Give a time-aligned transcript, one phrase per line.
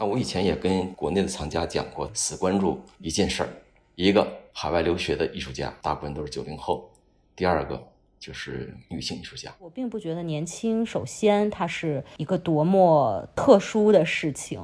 [0.00, 3.50] 那我以前也跟国内的藏家讲过，死关注一件事儿：
[3.96, 6.88] 一个海外留学的艺术家，大部分都是九零后；
[7.36, 7.86] 第二个
[8.18, 9.54] 就是女性艺术家。
[9.58, 14.58] 我并不觉得年轻，首先它是一个多么特殊的事情。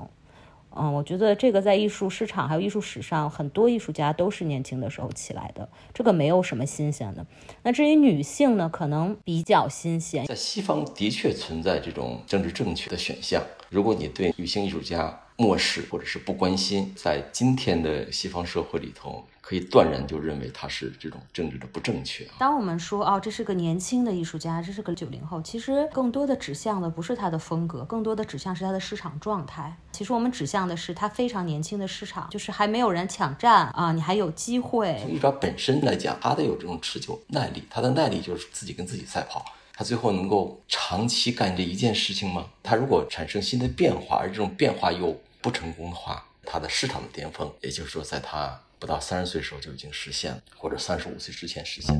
[0.75, 7.27] 嗯，我觉得这个在艺术市场还有艺术史上，很多艺术家都是年轻的时候起来的，这个没有什么新鲜的。
[7.63, 10.25] 那至于女性呢，可能比较新鲜。
[10.25, 19.25] 在西方的确存在这种政治正确的选项，如果你对女性艺术家漠视或者是不关心，在今天的西方社会里头。
[19.47, 22.27] 可以断然就认为他是这种政治的不正确。
[22.37, 29.77] 当我们说哦，这是个年轻的艺术家，这是个九零后，其实更多的指向的不是他的风格，更多的指向是他的市场状态。
[29.93, 34.99] 其实我们指向的是他非常年轻的市场，就是还没有人抢占啊，你还有机会。
[35.01, 39.45] 从艺术家本身来讲，他得有这种持久耐力，他的耐力就是自己跟自己赛跑。
[39.73, 42.47] 他最后能够长期干这一件事情吗？
[42.65, 45.17] 他如果产生新的变化，而这种变化又
[45.47, 48.61] 不成功的话，他的市场的巅峰，也就是说在他。
[48.81, 51.95] 不到三十岁时候就已经实现了，或者三十五岁之前实现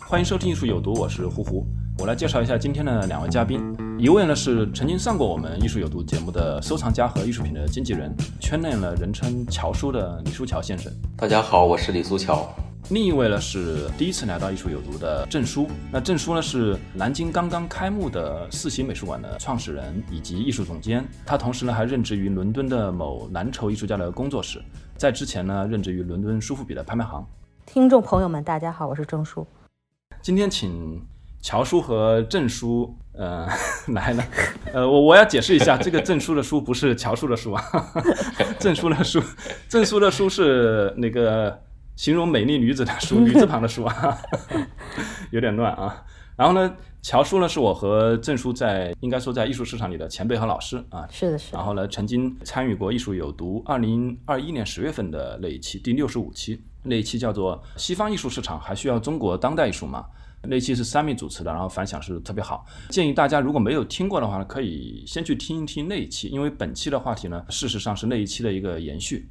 [0.00, 1.64] 欢迎收听艺术有毒，我是胡胡。
[1.98, 3.62] 我来介绍一下今天的两位嘉宾，
[4.00, 10.92] 一位呢是曾经上过我们艺术有毒节目的收藏家和艺术品的经纪人，圈内呢人称乔叔的李书乔先生。
[11.16, 12.52] 大家好，我是李书桥。
[12.88, 24.60] 另一位呢是第一次来到艺术有毒的郑书，那郑书呢是南京刚刚开幕的四喜美术馆的创始人以及艺术总监，他同时呢还任职于伦敦的某蓝筹艺术家的工作室，
[24.96, 27.24] 在之前呢任职于伦敦苏富比的拍卖行。
[27.64, 29.46] 听众朋友们，大家好，我是郑书。
[30.20, 31.00] 今天请
[31.40, 33.46] 乔叔和郑叔，呃，
[33.94, 34.24] 来了，
[34.74, 37.62] 呃，我我要解释一下，这个郑叔的书不是乔叔的书啊，
[38.58, 39.22] 郑叔的书，
[39.68, 41.56] 郑叔的书是那个。
[41.96, 44.18] 形容美丽女子的书， 女字旁的书啊，
[45.30, 46.04] 有点乱啊。
[46.36, 51.06] 然后呢，乔叔呢是我和郑叔在应该说在艺术市场里的前辈和老师啊。
[51.10, 51.54] 是的，是。
[51.54, 60.06] 然后呢，曾经参与过《艺术有毒》二零二一年十月份的那一期，第六十五期，那一期叫做《西方艺术市场还需要中国当代艺术吗》？
[60.48, 62.64] 那期是三米主持的，然后反响是特别好。
[62.88, 69.28] 建议大家如果没有听过的话呢，可以先去听一听那一期，因为本期的话题呢，事实上是那一期的一个延续。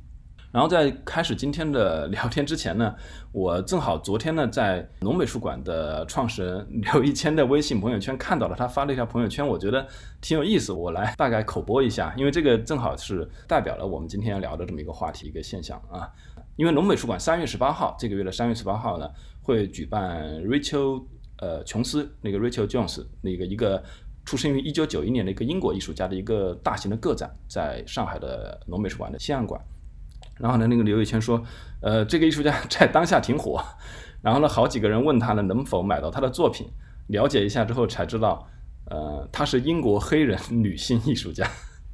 [0.52, 2.96] 然后在开始今天的聊天之前呢，
[3.32, 9.86] 我正好昨天呢在农美术馆的创始人刘一谦的微信朋友圈看到了他发了一条朋友圈，我觉得
[10.22, 16.10] 挺有意思，我来大概口播一下， 因为这个正好是代表了我们今天要聊的这么一个话题一个现象啊。
[16.56, 19.08] 因为农美术馆三月十八号这个月的三月十八号呢
[19.42, 21.06] 会举办 Rachel
[21.38, 23.82] 呃琼斯那个 Rachel Jones 那个一个
[24.26, 29.62] 出生于一九九一年的一个英国艺术家的一个大型的个展，在上海的农美术馆的西岸馆。
[30.40, 31.44] 然后呢，那个刘宇谦说，
[31.82, 33.64] 呃，这个艺术家 在当下挺火。
[34.22, 36.68] 然后呢，好几个人问他呢，能否买到他的作品？
[37.08, 38.48] 了解一下之后才知道，
[38.86, 41.48] 呃，他是英国黑人女性艺术家。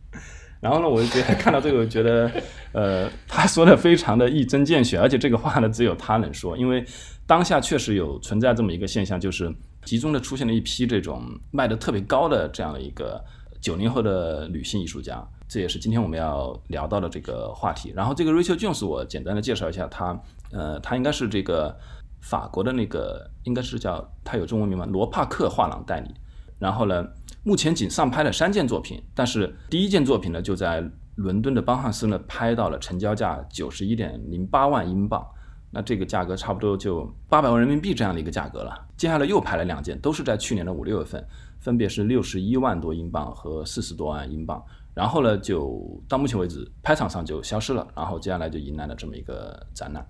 [0.62, 2.32] 然后呢，我就觉得看到这个，我觉得，
[2.72, 6.84] 呃，他说的非常的一针见血，而且这个话呢，只有他能说，因为
[7.28, 13.24] 当下确实有存在这么一个现象，就是集中的出现了一批这种卖的特别高的这样的一个
[13.62, 15.24] 九零后的女性艺术家。
[15.48, 17.92] 这也是今天我们要聊到的这个话题。
[17.96, 20.20] 然后这个 Rachel Jones，我简单的介绍一下她。
[20.52, 21.76] 呃，她应该是这个
[22.22, 24.86] 法国的那个，应该是叫她有中文名吗？
[24.86, 26.14] 罗帕克画廊代理。
[26.58, 27.06] 然后呢，
[27.44, 30.84] 目前仅上拍了三件作品，但是第一件作品呢就在
[31.16, 35.26] 伦敦的邦汉斯呢拍到了成交价九十一点零八万英镑，
[35.70, 38.88] 那这个价格差不多就八百万人民币这样的一个价格了。
[38.96, 41.24] 接下来又拍了两件，都是在去年的五六月份，
[41.60, 44.64] 分别是六十一万多英镑和四十多万英镑。
[44.96, 47.86] 然后呢，就到目前为止，拍场上就消失了。
[47.94, 50.08] 然后接下来就迎来了这么一个展览。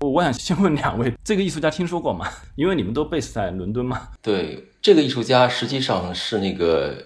[0.00, 2.26] 我我想先问两位，这个艺术家听说过吗？
[2.56, 4.08] 因为你们都 base 在伦敦嘛。
[4.20, 7.04] 对，这个艺术家实际上是那个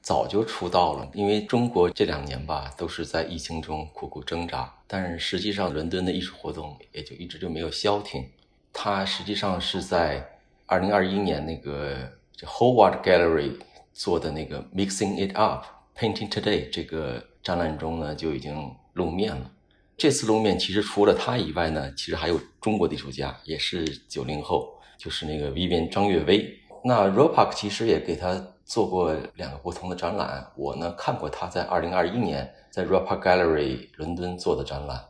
[0.00, 8.24] 早就出道了，因为中国这两年吧都是在疫情中苦苦挣扎，但是实际上伦敦的艺术活动也就一直就没有消停。
[8.72, 10.26] 他实际上是在
[10.64, 11.96] 二零二一年那个
[12.32, 13.58] 叫 Howard Gallery
[13.92, 15.64] 做的那个 Mixing It Up。
[15.98, 19.50] Painting Today 这个展览中呢就已经露面了。
[19.96, 26.56] 这次露面其实除了他以外呢，其实还有中国的艺术家，也是九零后，就是那个 Vivian 张悦薇。
[26.84, 30.52] 那 RoPark 其实也给他做过两个不同的展览。
[30.56, 35.04] 我呢看过他在二零二一年在 RoPark Gallery 伦敦做的展览，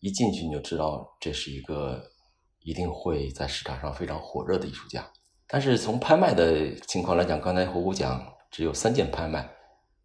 [0.00, 2.02] 一进去你就知道这是一个
[2.62, 5.06] 一定会在市场上非常火热的艺术家。
[5.46, 9.46] 但是从拍卖的情况来讲，刚才胡胡讲只有三件拍卖，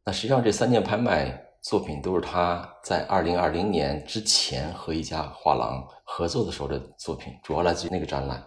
[0.04, 8.44] 那实际上这三件拍卖作品都是他在二零二零年之前和一家画廊合作的时候的作品，主要来自于那个展览。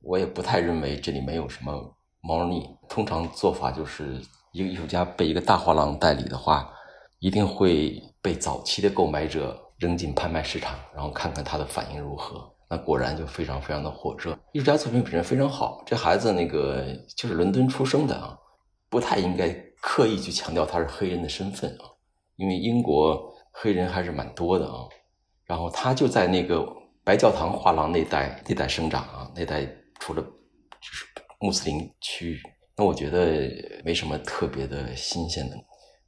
[0.00, 2.66] 我也不太认为这里没有什么猫腻。
[2.88, 4.20] 通常做法就是
[4.52, 6.70] 一个艺术家被一个大画廊代理的话，
[7.18, 12.50] 一定会被早期的购买者扔进拍卖市场，然后看看他的反应如何。
[12.68, 14.36] 那果然就非常非常的火热。
[14.52, 16.84] 艺术家作品本身非常好，这孩子那个
[17.14, 18.38] 就是伦敦出生的啊，
[18.88, 19.54] 不太应该
[19.86, 21.84] 刻意去强调他是黑人的身份啊，
[22.36, 24.88] 因为英国黑人还是蛮多的啊。
[25.44, 26.66] 然后他就在那个
[27.04, 29.68] 白教堂画廊那代那代生长啊，那代
[30.00, 31.04] 除了就是
[31.38, 32.40] 穆斯林区，
[32.74, 33.50] 那我觉得
[33.84, 35.56] 没什么特别的新鲜的。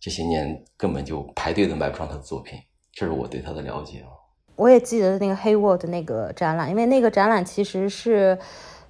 [0.01, 2.59] 这些年根本就排队都买不上他的作品，
[2.95, 4.09] 这是我对他的了解啊。
[4.57, 8.39] 我也记得那个黑沃的那个展览，因为那个展览其实是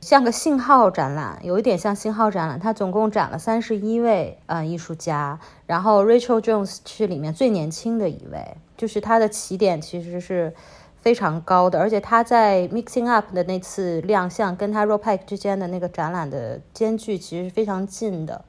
[0.06, 2.60] 像个信号展览，有一点像信号展览。
[2.60, 5.36] 它总共展了三十一位呃艺术家，
[5.66, 10.54] 然后 Rachel Jones 是里面最年轻的一位，就是他的起点其实是
[11.00, 18.44] 非常高的，而且他在 Mixing Up 的那次亮相跟他 RoPac 之间的那个展览的间距其实是非常近的，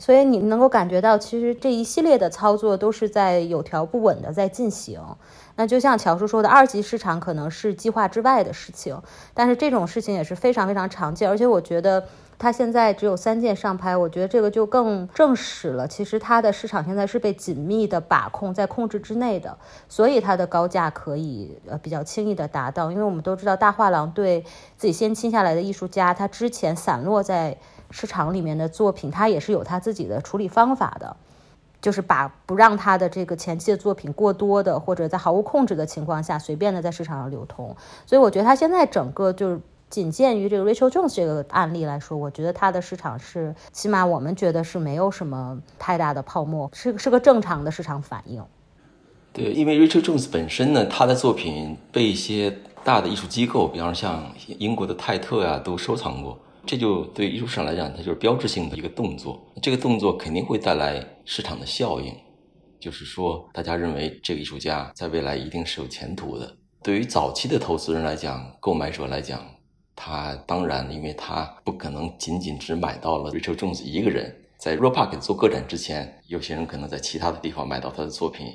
[0.00, 5.00] 所以你能够感觉到，其实这一系列的操作都是在有条不紊的在进行。
[5.58, 8.96] 那就像乔叔说的，二级市场可能是计划之外的事情，
[9.34, 11.28] 但是这种事情也是非常非常常见。
[11.28, 12.04] 而且我觉得
[12.38, 19.58] 他现在只有三件上拍，我觉得这个就更证实了，其实它的市场现在是被紧密的把控在控制之内的，
[19.88, 22.92] 所以它的高价可以呃比较轻易的达到。
[22.92, 24.42] 因为我们都知道，大画廊对
[24.76, 27.58] 自己先签下来的艺术家，他之前散落在
[27.90, 31.16] 市场里面的作品，他也是有他自己的处理方法的。
[31.80, 37.76] 就是把不让他的这个前期的作品过多的，或者在毫无控制的情况下随便的在市场上流通，
[38.06, 48.42] 所以我觉得他现在整个就是仅限于这个 Rachel Jones 这个案例来说，我觉得他的市场是起码我们觉得是没有什么太大的泡沫，是是个正常的市场反应。
[49.32, 54.24] 对，因为 Rachel Jones 本身呢，他的作品被一些大的艺术机构，比方说像
[54.58, 56.36] 英国的泰特呀，都收藏过。
[56.66, 59.40] 这就对艺术市场来讲，它就是标志性的一个动作。
[59.62, 62.16] 这个动作肯定会带来市场的效应，
[62.80, 66.56] 就是说，大家认为这个艺术家在未来一定是有前途的。
[66.82, 69.46] 对于早期的投资人来讲，购买者来讲，
[69.94, 74.42] 他当然，因为他不可能仅仅只买到了 Rachel Jones 一个人。
[74.56, 78.46] 在 RoPark 做个展之前，有些人可能在其他的地方买到他的作品，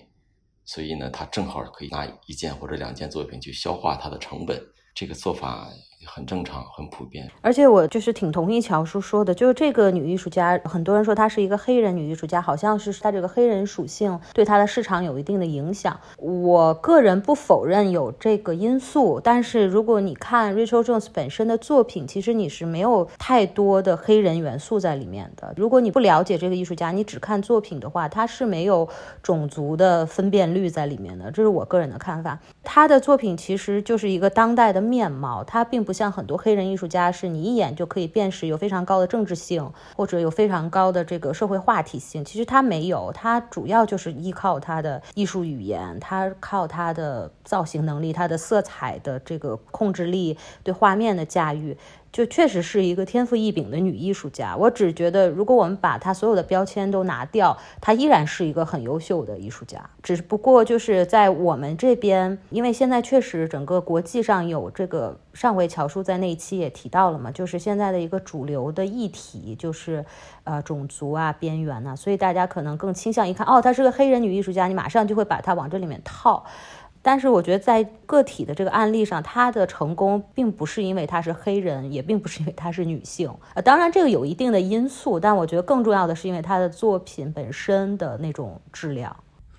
[0.65, 4.59] 所以呢，他正好可以拿一件或者两件作品去消化他的成本。
[4.95, 5.69] 这个做法。
[6.05, 7.29] 很正常，很普遍。
[7.41, 15.97] 而且我就是挺同意乔叔说的，就是这个女艺术家，很多人说她是一个黑人女艺术家，好像是她这个黑人属性对她的市场有一定的影响。
[16.17, 25.53] 我个人不否认有这个因素，但是如果你看 Rachel Jones 本身的作品，其实你是没有太多的黑人元素在里面的。
[25.55, 28.87] 如果你不了解这个艺术家，你只看作品的话，她是没有
[29.21, 31.31] 种族的分辨率在里面的。
[31.31, 32.37] 这是我个人的看法。
[32.61, 35.92] 她的作品其实就是一个当代的面貌，她并不。
[35.93, 42.25] 像很多黑人艺术家，是你一眼就可以辨识，有非常高的政治性，或者有非常高的这个社会话题性。
[42.25, 51.77] 其实他没有，他主要就是依靠他的艺术语言，他靠他的造型能力，他的色彩的这个控制力，对画面的驾驭。
[52.13, 59.83] 就确实是一个天赋异禀的女艺术家，我只觉得，如果我们把她所有的标签都拿掉，她依然是一个很优秀的艺术家。
[60.03, 70.05] 只不过就是在我们这边，因为现在确实整个国际上有这个，上回乔叔在那一期也提到了嘛，就是现在的一个主流的议题就是，
[70.43, 76.45] 呃，种族啊、边缘呐，所以大家可能更倾向一看，哦，她是个黑人女艺术家，你马上就会把她往这里面套。
[77.03, 83.29] 但是我觉得，在个体的这个案例上，他的成功并不是因为他是黑人，也并不是因为他是女性。
[83.53, 89.15] 呃，当然这个有一定的因素，但我觉得更重要的是因为他的作品本身的那种质量。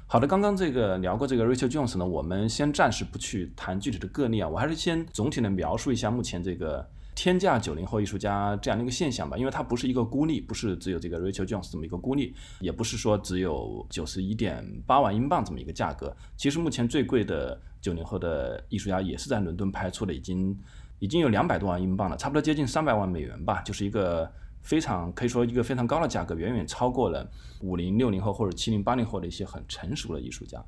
[0.07, 6.89] 好的，刚刚这个聊过这个 Rachel Jones 呢，我们先暂时不去谈具体的个例啊，我还是先总体的描述一下目前这个。
[7.15, 16.15] 天价九零后艺术家这样的一个现象吧，因为它不是一个孤立，不是只有这个 Rachel Jones 这么一个孤立，也不是说只有九十一点八万英镑这么一个价格。
[16.37, 20.59] 其实目前最贵的九零后的艺术家也是在伦敦拍出的，已经
[20.99, 24.31] 已经有两百多万英镑了，差不多接近三百万美元吧，就是一个
[24.63, 27.31] 非常可以说一个非常高的价格，远远超过了
[27.61, 30.65] 五零六零后或者七零八零后的一些很成熟的艺术家。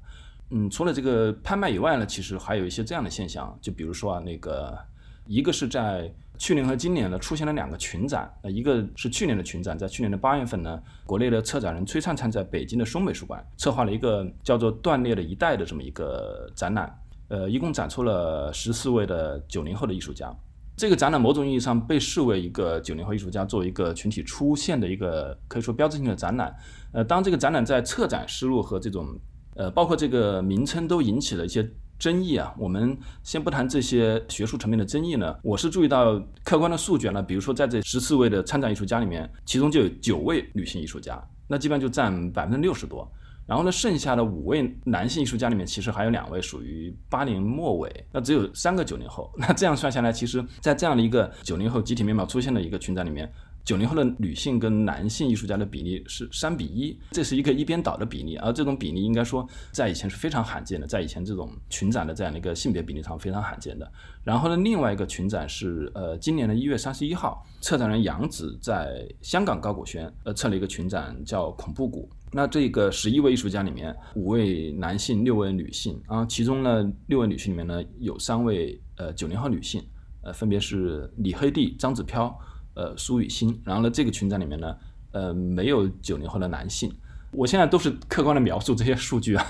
[0.50, 4.78] 嗯，除了这个拍卖以外呢，其实还有一些这样的现象，就比如说啊，那个
[5.26, 20.34] 一个是在去年和今年呢出现了两个群展，呃，一个是去年的群展，在去年的八月份呢，国内的策展人崔灿灿在北京的松美术馆策划了一个叫做“断裂的一代”的这么一个展览，呃，一共展出了十四位的九零后的艺术家。
[20.76, 26.54] 这个展览某种意义上被视为一个九零后艺术家作为一个群体出现的一个可以说标志性的展览。
[26.92, 29.06] 呃，当这个展览在策展思路和这种
[29.54, 31.66] 呃，包括这个名称都引起了一些。
[31.98, 35.34] 争议啊，我们先不谈这些学术层面的争议呢。
[35.42, 43.10] 我是注意到客观的数据呢，比如说在这十四位的参展艺术家里面，其中就有九位女性艺术家，那基本上就占百分之六十多。
[43.46, 49.32] 然后呢，剩下的五位男性艺术家里面，其实还有两位属于八零末尾，那只有三个九零后。
[49.36, 53.32] 那这样算下来，其实在这样的一个九零后集体面貌出现的一个群展里面。
[53.66, 63.92] 九零后的女性跟男性艺术家的比例是三比一，这是一个一边倒的比例，而这种比例应该说在以前是非常罕见的，在以前这种群展的这样的一个性别比例上非常罕见的。
[64.22, 72.08] 然后呢，另外一个群展是呃今年的一月三十一号，策展人杨子在香港高古轩呃策了一个群展叫恐怖谷。
[72.30, 79.82] 那这个十一位艺术家里面，五位男性，六位女性啊，其中呢六位女性里面呢有三位呃九零后女性，
[80.22, 82.32] 呃分别是李黑弟、张子飘。
[82.76, 84.76] 呃，苏雨欣，然后呢，这个群展里面呢，
[85.12, 86.94] 呃，没有九零后的男性。
[87.32, 89.44] 我现在都是客观的描述这些数据啊。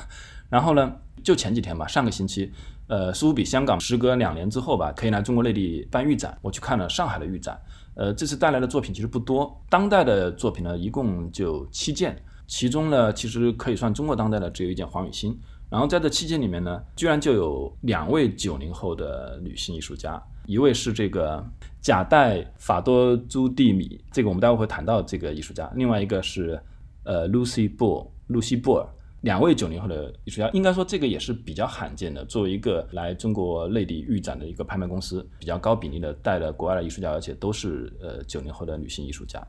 [0.48, 0.92] 然后呢，
[1.24, 2.52] 就前几天吧，上个星期，
[2.86, 7.60] 呃，苏比香港时隔两年之后吧，可以来中国内地办预展，我去看了上海的预展。
[7.94, 12.16] 呃，这次带来的作品其实不多，当代的作品呢，一共就七件，
[12.46, 15.36] 其中呢，其实可以算中国当代的只有一件黄雨欣。
[15.68, 20.22] 然后在这七件里面呢，居然就有两位九零后的女性艺术家。
[20.46, 21.44] 一位是这个
[21.80, 25.70] 贾代法多朱蒂米，这个我们待会会谈到这个艺术家。
[25.74, 26.60] 另外一个是
[27.04, 28.86] 呃 Lucy 布露西布尔，
[29.22, 32.24] 两位九零后的艺术家，应该说这个也是比较罕见的。
[32.24, 39.44] 作为一个来中国内地预展的一个拍卖公司，比较高比例的带了国外的艺术家，而且都是呃九零后的女性艺术家。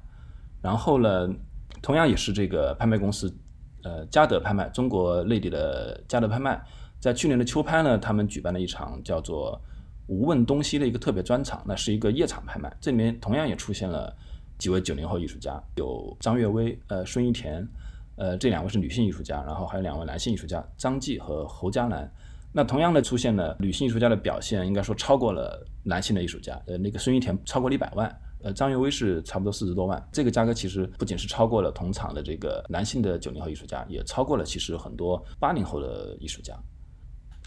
[0.62, 1.30] 然后呢，
[1.82, 3.32] 同样也是这个拍卖公司，
[3.84, 6.60] 呃嘉德拍卖，中国内地的嘉德拍卖，
[7.00, 9.62] 在去年的秋拍呢，他们举办了一场叫做。
[10.08, 14.16] 无问东西的一个特别专场，那是一个夜场拍卖，这里面同样也出现了
[14.58, 17.68] 几位九零后艺术家，有张悦薇、呃孙一田，
[18.16, 22.12] 呃这两位是女性艺术家，然后还有两位男性艺术家张继和侯佳楠。
[22.54, 26.60] 那同样的出现了女性艺术家的表现，应该说超过了男性的艺术家。
[26.66, 28.10] 呃，那个孙一田超过了一百万，
[28.42, 30.02] 呃张悦薇是差不多四十多万。
[30.12, 36.58] 这个价格其实不仅是超过了同场的这个男性的九零后艺术家，也超过了其实很多八零后的艺术家。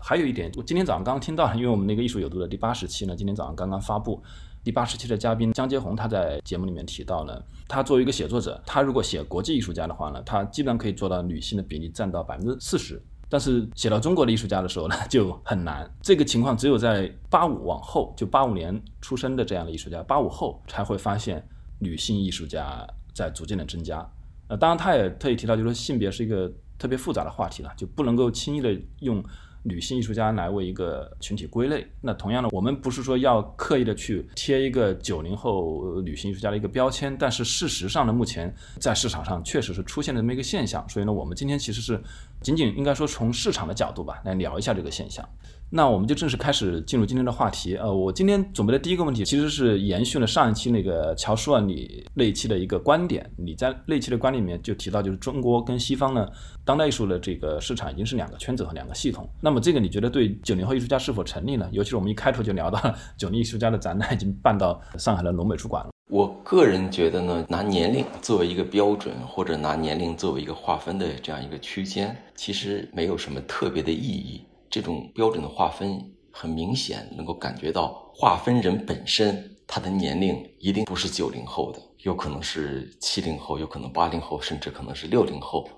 [0.03, 4.23] 还有一点，我今天早上刚刚听到，因为我们那个艺术有毒的第八十期呢，今天早上刚刚发布。
[4.63, 13.03] 第八十期的嘉宾江杰红他在节目里面提到呢，他作为一个写作者，他如果写国际艺术家的话呢，他基本上可以做到女性的比例占到百分之四十。
[13.29, 15.91] 但是写到中国的艺术家的时候呢，就很难。
[16.03, 21.43] 这个情况只有在八五往后，就八五年出生的这样的艺术家，八五后才会发现
[21.79, 24.07] 女性艺术家在逐渐的增加。
[24.49, 29.25] 呃，当然他也特意提到，就是说性别是一个特别复杂的话题了，就不能够轻易的用。
[29.63, 42.01] 女性艺术家来为一个群体归类，那同样的，我们不是说要刻意的去贴一个九零后女性艺术家的一个标签，但是事实上呢，目前在市场上确实是出现了这么一个现象，所以呢，我们今天其实是
[42.41, 45.29] 仅仅应该说从市场的角度吧，来聊一下这个现象。
[45.73, 47.77] 那我们就正式开始进入今天的话题。
[47.77, 53.31] 呃，我今天准备的第一个问题，其实是延续了上一期那个乔舒尔你那一期的一个观点。
[53.37, 56.29] 你在那一期的观里面就提到，就是中国跟西方呢，
[56.65, 59.29] 当代艺术的这个市场已经是两个圈子和两个系统。
[59.41, 61.69] 那么这个你觉得对九零后艺术家是否成立呢？
[61.71, 65.91] 尤其是我们一开头就聊到了九零艺术家的展览已经办到上海的龙美术馆了。
[66.11, 74.43] 我个人觉得呢，拿年龄作为一个标准，或者拿年龄作为一个划分的这样一个区间，其实没有什么特别的意义。
[74.71, 76.01] 这种标准的划分
[76.31, 85.69] 很明显，能够感觉到划分人本身他的年龄一定不是九零后的，有可能是七零后，有可能八零后，甚至可能是六零后。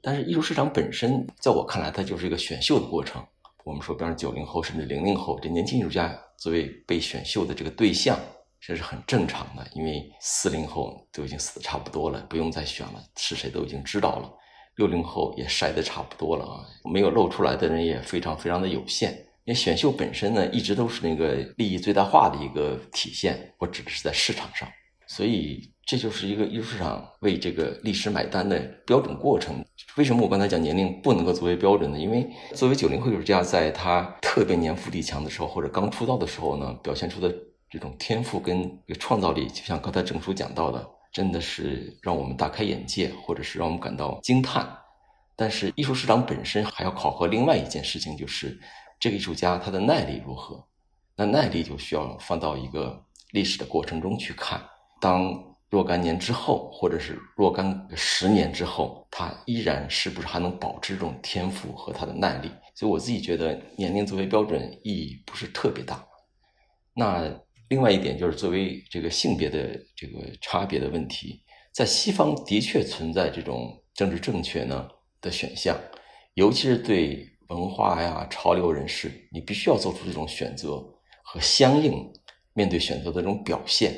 [0.00, 3.24] 但是艺术市场本身，在我看来，它就是一个选秀的过程。
[3.64, 8.18] 我们说，比方九零后甚至零零后，这年轻艺术家作为被选秀的这个对象，
[8.60, 14.30] 这是很正常的，因为四零后都已经死的差不多了，不用再选了，是谁都已经知道了。
[14.76, 19.12] 六零后也筛的差不多了啊，没有露出来的人也非常非常的有限。
[19.44, 23.52] 因为选秀本身呢，一直都是那个利益最大化的一个体现。
[23.58, 24.66] 我指的是在市场上，
[25.06, 29.62] 所以这就是一个艺术市场为这个历史买单的标准过程。
[29.96, 31.98] 为什么我刚才讲年龄不能够作为标准呢？
[31.98, 37.30] 因为作为九零后艺术家，在他特别年富力强的时候，或者刚出道的时候呢，表现出的
[37.68, 40.82] 这种天赋跟创造力，就像刚才郑叔讲到的。
[41.14, 44.68] 真的是让我们大开眼界，或者是让我们感到惊叹。
[45.36, 48.60] 但是艺术市场本身还要考核另外一件事情，就是
[48.98, 50.62] 这个艺术家他的耐力如何。
[51.16, 54.60] 那耐力就需要放到一个历史的过程中去看，
[55.00, 55.32] 当
[55.70, 62.50] 若干年之后，或者是若干十年之后，他依然是不是还能保持这种天赋和他的耐力？
[62.74, 66.04] 所以我自己觉得年龄作为标准意义不是特别大。
[66.92, 67.28] 那
[67.74, 74.88] 另外一点就是作为这个性别的这个差别的问题，在西方的确存在这种政治正确呢
[75.20, 75.76] 的选项，
[76.34, 80.76] 尤其是对文化呀潮流人士，你必须要做出这种选择
[81.24, 82.12] 和相应
[82.52, 83.92] 面对选择的这种表现。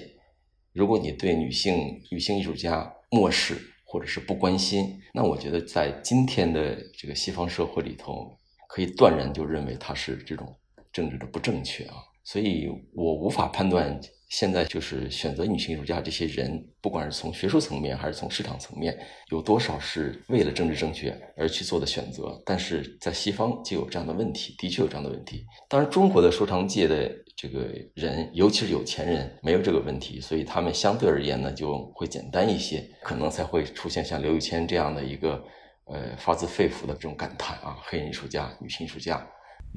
[0.72, 8.38] 如果你对女性女性艺术家漠视或者是不关心，那我觉得在今天的这个西方社会里头。
[8.68, 10.54] 可以断然就认为它是这种
[10.92, 11.94] 政治的不正确啊，
[12.26, 18.98] 所以我无法判断现在就是选择女性艺术家这些人，不管是从学术层面还是从市场层面，
[19.30, 22.42] 有多少是为了政治正确而去做的选择。
[22.44, 25.46] 但是在西方就有这样的问题，的确有这样的问题。
[25.68, 35.42] 当然，中国的收藏界的这个人，尤其是有钱人，没有这个问题，所以他们相对而言呢就会简单一些，可能才会出现像刘宇谦这样的一个。
[35.88, 39.24] 呃，发自肺腑的这种感叹啊，黑人艺术家、女性艺术家，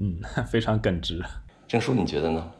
[0.01, 0.19] 嗯，
[0.51, 1.23] 非常耿直。
[1.69, 2.51] 郑叔，你觉得呢？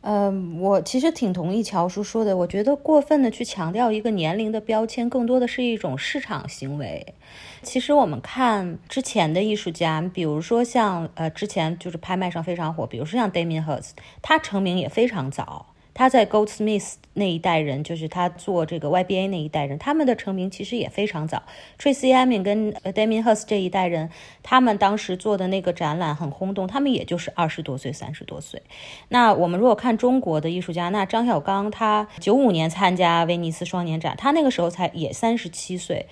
[0.00, 2.36] 嗯，我其实挺同意乔叔说的。
[2.36, 7.14] 我觉得过分的去强调一个年龄的标签，更多的是一种市场行为。
[7.62, 13.90] 其实我们看之前的艺术家，比如说像呃，之前就是拍卖上非常火，比如说像 Damien Hirst，
[14.20, 15.66] 他成名也非常早。
[15.96, 21.42] 他在 Goldsmith 那一代人，就是他做这个 YBA 那一代人，他们的成名其实也非常早。
[21.78, 24.10] Tracy Emin 跟 Damien Hirst 这一代人，
[24.42, 28.60] 他们当时做的那个展览很轰动，他们也就是二十多岁、三十多岁。
[29.08, 36.04] 那我们如果看中国的艺术家，那张小刚他九五年参加威尼斯双年展，他那个时候才也三十七岁。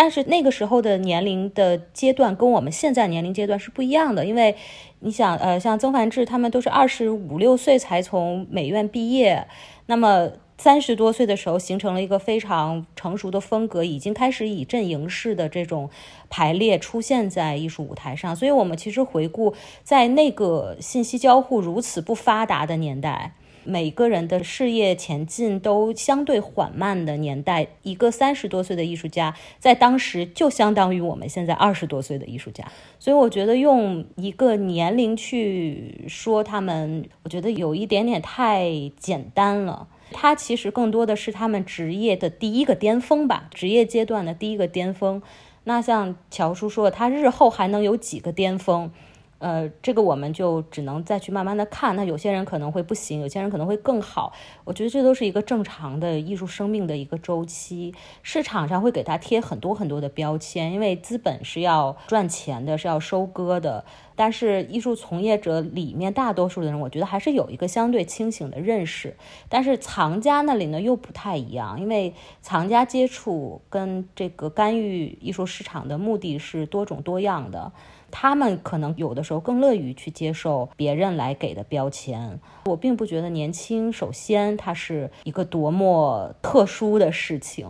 [0.00, 4.54] 但是那个时候的年龄的阶段跟我们现在年龄阶段是不一样的，因为
[5.00, 9.48] 你想，呃，像曾梵志他们都是二十五六岁才从美院毕业，
[9.86, 15.90] 那么三十多岁的时候形成了一个非常成熟的风格，已经开始以阵营式的这种
[16.30, 18.36] 排列出现在艺术舞台上。
[18.36, 23.32] 所以，我们其实回顾在那个信息交互如此不发达的年代。
[23.68, 32.64] 每个人的事业前进都相对缓慢的年代，一个三十多岁的艺术家，在当时就相当于我们现在二十多岁的艺术家。
[32.98, 39.86] 所以我觉得用一个年龄去说他们，我觉得有一点点太简单了。
[40.12, 45.20] 他其实更多的是他们职业的第一个巅峰吧，职业阶段的第一个巅峰。
[45.64, 48.90] 那像乔叔说，他日后还能有几个巅峰？
[49.38, 51.94] 呃，这个我们就只能再去慢慢的看。
[51.94, 54.32] 那有些人可能会不行，有些人可能会更好。
[54.64, 57.94] 我觉得这都是一个正常的艺术生命的一个周期。
[58.22, 63.84] 市场上会给他贴很多很多的标签，因为资本是要赚钱的，是要收割的。
[64.16, 69.16] 但是艺术从业者里面大多数的人，我觉得还是有一个相对清醒的认识。
[69.48, 77.70] 但是藏家那里呢又不太一样，因为藏家接触跟这个干预艺术市场的目的是多种多样的。
[78.10, 82.38] 他们可能有的时候更乐于去接受别人来给的标签。
[82.66, 87.68] 我并不觉得年轻，首先它是一个多么特殊的事情。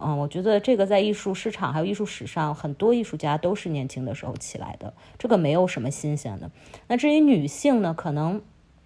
[0.00, 6.50] 嗯，我觉得这个在艺术市场还有艺术史上，很多艺术家都是年轻的时候起来的，这个没有什么新鲜的。
[6.88, 8.42] 那至于女性呢，可能。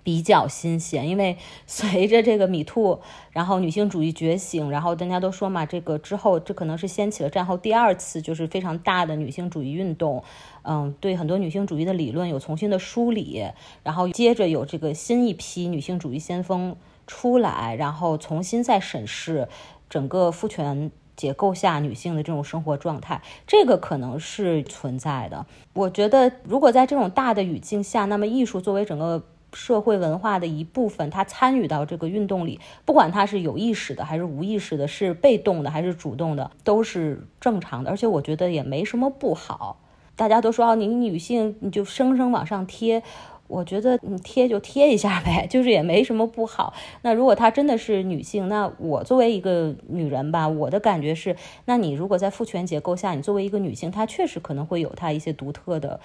[0.06, 3.00] 比较新鲜，因为 随着这个米兔，
[3.32, 10.22] 然后女性主义觉醒，然后大家都说嘛，这个之后这可能是掀起了战后第二次就是非常大的女性主义运动，
[10.62, 13.44] 嗯，对很多女性主义的理论有重新的梳理，
[13.82, 16.76] 然后接着有这个新一批女性主义先锋
[17.08, 19.48] 出来，然后重新再审视
[19.90, 25.44] 整个父权结构下女性的这种生活状态，这个可能是存在的。
[25.72, 29.20] 我觉得如果在这种大的语境下，那么艺术作为整个。
[29.56, 37.90] 社会文化的一部分，他参与到这个运动里，不管他是有意识的还是无意识的，是被动的还是主动的，都是正常的。
[37.90, 39.80] 而且我觉得也没什么不好。
[40.14, 43.02] 大家都说哦，你女性你就生生往上贴，
[43.48, 46.74] 我觉得你贴就贴一下呗，就是也没什么不好。
[47.00, 56.00] 那如果她真的是女性，那我作为一个女人吧，我的感觉是，那你如果在父权结构下，你作为一个女性，她确实可能会有她一些独特的。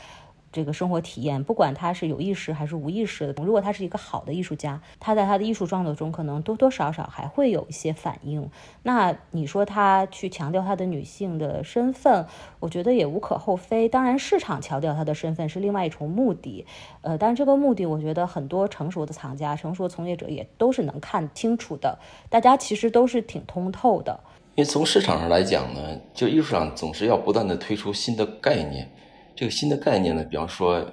[0.52, 8.50] 这个生活体验，不管他是有意识还是无意识的，如果他是一个好的艺术家，他在他的艺术创作中可能多多少少还会有一些反应。
[8.84, 12.26] 那你说他去强调他的女性的身份，
[12.60, 13.88] 我觉得也无可厚非。
[13.88, 16.66] 当然，市场强调他的身份是另外一重目的，
[17.02, 21.98] 呃，但这个目的，我觉得很多成熟的藏家、成熟的从业者也都是能看清楚的。
[22.30, 24.20] 大家其实都是挺通透的。
[24.56, 25.80] 因为从市场上来讲呢，
[26.14, 28.92] 就艺术上总是要不断的推出新的概念。
[29.36, 30.86] 这个新的概念呢，比方说，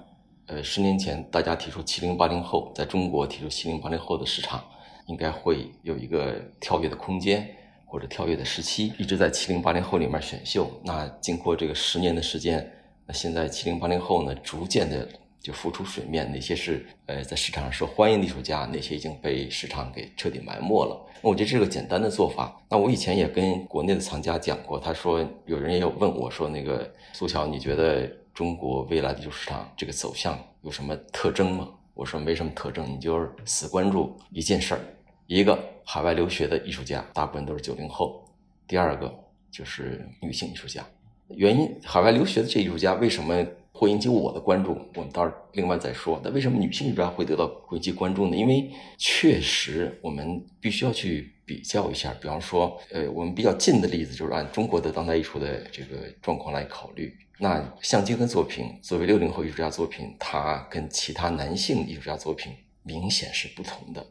[0.47, 4.65] 呃，十年前大家提出七零八零后，在中国提出七零八零后的市场，
[5.07, 7.47] 应该会有一个跳跃的空间
[7.85, 10.71] 或者跳跃的时期，一直在七零八零后里面选秀。
[10.83, 12.73] 那经过这个十年的时间，
[13.07, 15.09] 那现在七零八零后呢，逐渐的
[15.41, 21.01] 就浮出水面，哪些是呃在市场上受欢迎的艺术家，哪些已经被市场给彻底埋没了。
[21.21, 22.61] 那我觉得这是个简单的做法。
[22.71, 31.69] 那我以前也跟国内的藏家讲过，他说有人也有问我说，那个苏乔，你觉得中国未来的艺术市场这个走向有什么特征吗？
[31.93, 34.81] 我说没什么特征，你就是死关注一件事儿，
[35.27, 38.25] 一个海外留学的艺术家，大部分都是九零后；
[38.69, 39.13] 第二个
[39.51, 40.87] 就是女性艺术家。
[41.31, 44.79] 原因，海外留学的这艺术家为什么会引起我的关注？
[44.95, 46.21] 我们到时候另外再说。
[46.23, 48.37] 那为什么女性艺术家会得到会引起关注呢？
[48.37, 52.15] 因为确实我们必须要去比较一下。
[52.23, 57.13] 比方说，呃，我们比较近的例子就是按中国的当代艺术的这个状况来考虑。
[57.41, 64.05] 那向京的作品作为六零后艺术家作品，它跟其他男性艺术家作品明显是不同的。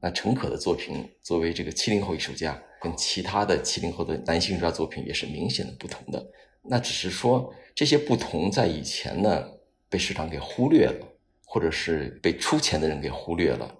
[0.00, 6.26] 那陈可的作品作为这个七零后艺术家，跟其他的七零后的男性艺术家作品也是明显的不同的。
[6.62, 9.44] 那只是说这些不同在以前呢
[9.88, 11.06] 被市场给忽略了，
[11.44, 13.74] 或者是被出钱的人给忽略了。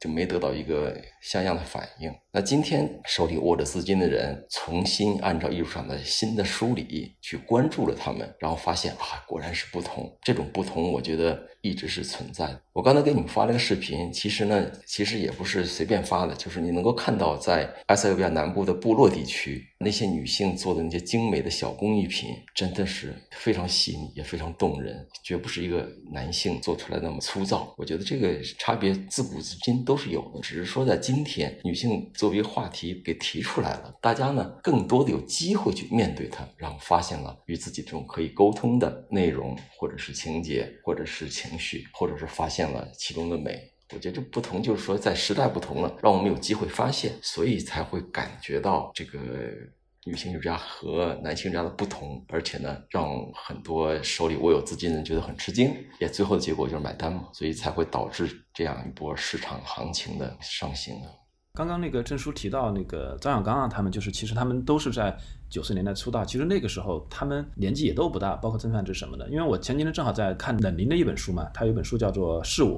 [0.00, 2.14] 就没得到一个像样的反应。
[2.36, 10.12] 那今天手里握着资金的人，重新按照艺术上的新的梳理去关注了他们，然后发现啊，果然是不同。
[10.20, 12.60] 这种不同，我觉得一直是存在的。
[12.72, 27.72] 我刚才给你们发了个视频，其实呢，其实也不是随便发的，就是你能够看到在埃塞俄比亚南部的部落地区，那些女性做的那些精美的小工艺品，真的是非常细腻，也非常动人，绝不是一个男性做出来那么粗糙。
[27.78, 29.84] 我觉得这个差别自古至今。
[29.84, 43.70] 都是有的，只是说在今天，女性作为话题给提出来了，大家呢更多的有机会去面对它，然后发现了与自己这种可以沟通的内容，或者是情节，或者是情绪，或者是发现了其中的美。
[43.92, 49.18] 我觉得这不同就是说，在时代不同了，让我们有机会发现，所以才会感觉到这个。
[50.06, 61.08] 女性艺术家和男性艺术家的不同，而且呢，让很多手里握有资金的人觉得很吃惊，也最后的结果就是买单嘛，所以才会导致这样一波市场行情的上行啊。
[61.56, 65.16] 刚刚那个郑叔提到那个张小刚啊，他们就是其实他们都是在
[65.48, 69.28] 九十年代出道，其实那个时候他们年纪也都不大，包括曾梵志什么的。
[69.28, 72.76] 因为我前几天正好在看冷林的一本书嘛，他有本书叫做《是我》，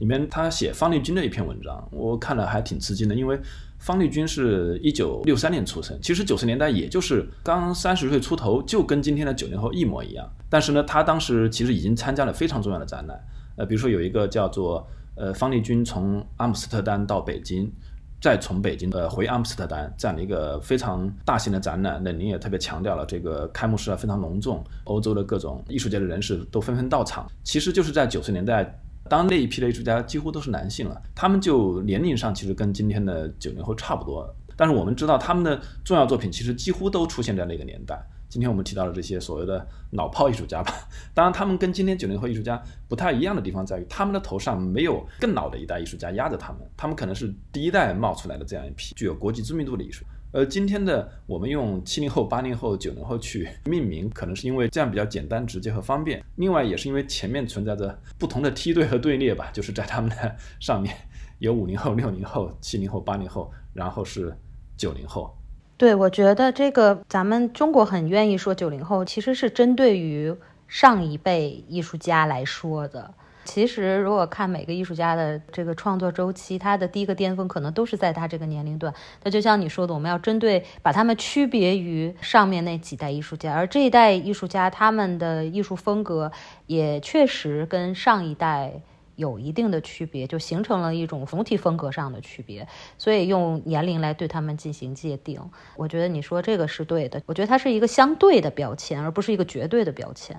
[0.00, 3.40] 里面他写方力钧的一篇文章，我看了还挺吃惊的，因为。
[3.78, 10.30] 方力钧是一九六三年出生，其实九十年代也就是刚三十岁出头，就跟今天的九零后一模一样。
[10.50, 13.18] 但是呢，他当时其实已经参加了非常重要的展览，
[13.56, 17.72] 呃，比如说有一个叫做呃方力钧从阿姆斯特丹到北京，
[18.20, 22.02] 再从北京呃回阿姆斯特丹这样的一个非常大型的展览。
[22.04, 27.30] 冷林也特别强调了这个开幕式啊非常隆重，欧洲的各种艺术界的人士都纷纷到场。
[27.42, 28.78] 其实就是在九十年代。
[29.08, 34.32] 当那一批的艺术家几乎都是男性了，他们就年龄上其实跟今天的九零后差不多。
[34.56, 38.00] 但是我们知道他们的重要作品其实几乎都出现在那个年代。
[38.30, 40.72] 今天我们提到的这些所谓的老炮艺术家吧，
[41.12, 50.04] 当然他们跟今天九零后艺术家不太一样的地方在于，他们的头上没有更老的一代艺术家压着他们，他们可能是第一代冒出来的这样一批具有国际知名度的艺术。
[50.32, 56.24] 而今天的我们用七零后、八零后、九零后去命名，可能是因为这样比较简单、直接和方便。
[56.36, 60.94] 另外，也是因为前面存在着不同的梯队和队列吧， 就是在他们的上面
[61.40, 64.32] 有五零后、六零后、七零后、八零后，然后是
[64.76, 65.36] 九零后。
[65.80, 70.36] 对，我觉得这个咱们中国很愿意说九零后，其实是针对于
[70.68, 73.14] 上一辈艺术家来说的。
[73.46, 78.92] 其实，如果看每个艺术家的这个创作周期，他的第一个巅峰可能都是在他这个年龄段。
[79.22, 86.30] 那就像你说的，我们要针对把他们区别于上面那几代艺术家，而这一代艺术家他们的艺术风格
[86.66, 88.82] 也确实跟上一代
[89.20, 92.66] 有一定的区别，就形成了一种总体风格上的区别。
[92.96, 95.38] 所以用年龄来对他们进行界定，
[95.76, 97.22] 我觉得你说这个是对的。
[97.26, 100.34] 我觉得它是一个相对的标签，而不是一个绝对的标签。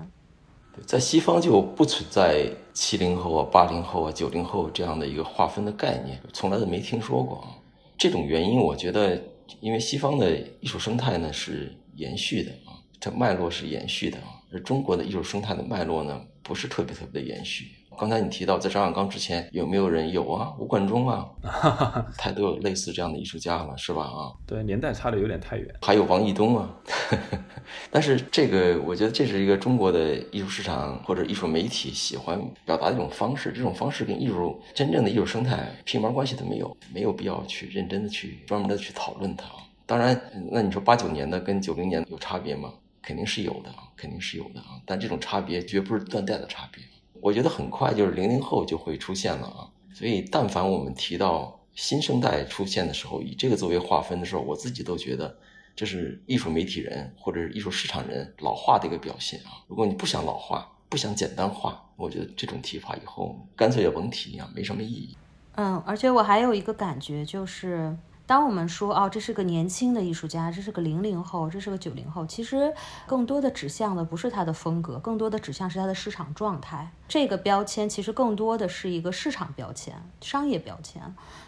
[0.84, 7.46] 在西方就不存在七零后啊、八零后啊、九零后这样的一个划分的概念，从来都没听说过。
[7.96, 9.22] 这种原因，我觉得，
[9.60, 17.66] 因为西方的艺术生态呢是延续的啊，它脉络是延续的啊，而中国的艺术生态的脉络呢不是特别特别的延续。
[17.98, 20.52] 刚才你提到，在张小刚之前有没有人有啊？
[20.58, 21.26] 吴冠中啊，
[22.18, 24.02] 他都有类似这样的艺术家了，是吧？
[24.02, 25.74] 啊，对，年代差的有点太远。
[25.82, 26.68] 还有王艺东啊，
[27.90, 39.44] 但是这个我觉得这是一个中国的艺术市场或者艺术媒体喜欢表达的一种方式，这种方式跟艺术真正的艺术生态屁毛关系都没有，没有必要去认真的去专门的去讨论它。
[39.86, 40.18] 当然，
[40.50, 42.72] 那你说八九年的跟九零年有差别吗？
[43.02, 46.82] 肯定是有的，肯定是有的啊，但这种差别绝不是断代的差别。
[47.22, 55.38] 我觉得很快就是零零后就会出现了啊，所以但凡我们提到新生代出现的时候，以这个作为划分的时候，我自己都觉得
[55.76, 59.62] 这是艺术媒体人或者是艺术市场人老化的一个表现啊。
[59.68, 65.16] 如果你不想老化，不想简单化，我觉得这种提法以后干脆也甭提啊，没什么意义。
[65.54, 67.96] 嗯，而且我还有一个感觉就是。
[68.24, 72.72] 当我们说哦，这是个年轻的艺术家，这是个零零后，这是个九零后，其实
[73.06, 76.90] 更多的指向的不是他的风格，更多的指向是他的市场状态。
[77.08, 81.02] 这个标签其实更多的是一个市场标签、商业标签。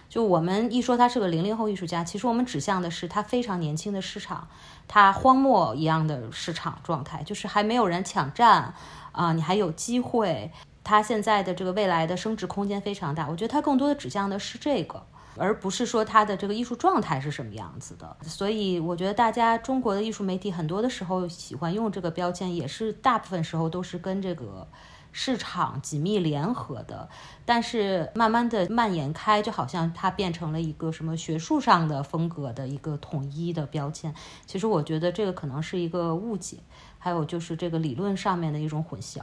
[0.09, 4.47] 就我们一说他是个零零后艺术家，其实我们指向的是他非常年轻的市场，
[4.87, 8.75] 他荒漠一样的市场状态，就是还没有人抢占
[9.13, 10.51] 啊，你还有机会。
[10.83, 15.03] 他现在的这个未来的升值空间非常大，我觉得他更多的指向的是这个。
[15.37, 24.66] 而不是说他的这个艺术状态是什么样子的，所以我觉得大家中国的艺术媒体很多的时候喜欢用这个标签，也是大部分时候都是跟这个
[25.12, 27.09] 市场紧密联合的。
[27.44, 34.14] 但是慢慢的蔓延开，就好像它变成了一个什么学术上的风格的一个统一的标签。
[34.47, 36.59] 其实我觉得这个可能是一个误解，
[36.99, 39.23] 还有就是这个理论上面的一种混淆。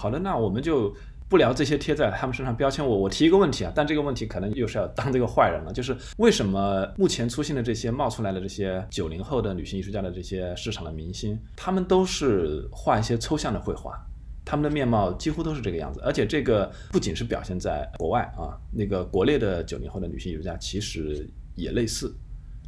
[0.00, 0.94] 好的，那我们就。
[1.30, 13.96] 不聊这些贴在他们身上标签，我我提一个问题啊，但这个问题可能又是要当这个坏人了，就是为什么目前出现的这些冒出来的这些九零后的女性艺术家的这些市场的明星，他们都是画一些抽象的绘画，
[14.44, 22.12] 他们的面貌几乎都是这个样子，而且这个不仅是表现在国外啊，那个国内的九零后的女性艺术家其实也类似。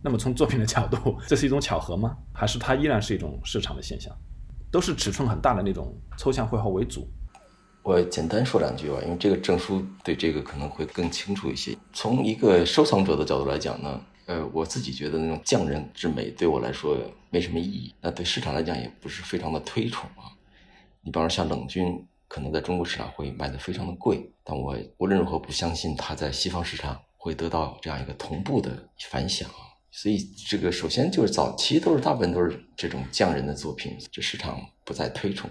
[0.05, 2.17] 那么从作品的角度，这是一种巧合吗？
[2.33, 4.17] 还是它依然是一种市场的现象？
[4.71, 7.09] 都是尺寸很大的那种抽象绘画为主。
[7.83, 11.77] 我简单说两句吧，因为这个证书对这个可能会更清楚一些。
[11.93, 16.97] 从一个收藏者的角度来讲呢，呃，我自己觉得那种匠人之美对我来说
[17.31, 20.31] 没什么意义，那对市场来讲也不是非常的推崇啊。
[21.01, 29.51] 你比方说像冷军，可能在中国市场会卖的非常的贵，但我无论如何不相信他在西方市场会得到这样一个同步的反响。
[29.91, 30.19] 所以
[30.49, 35.51] 这个首先就是早期都是大部分都是这种匠人的作品，这市场不再推崇。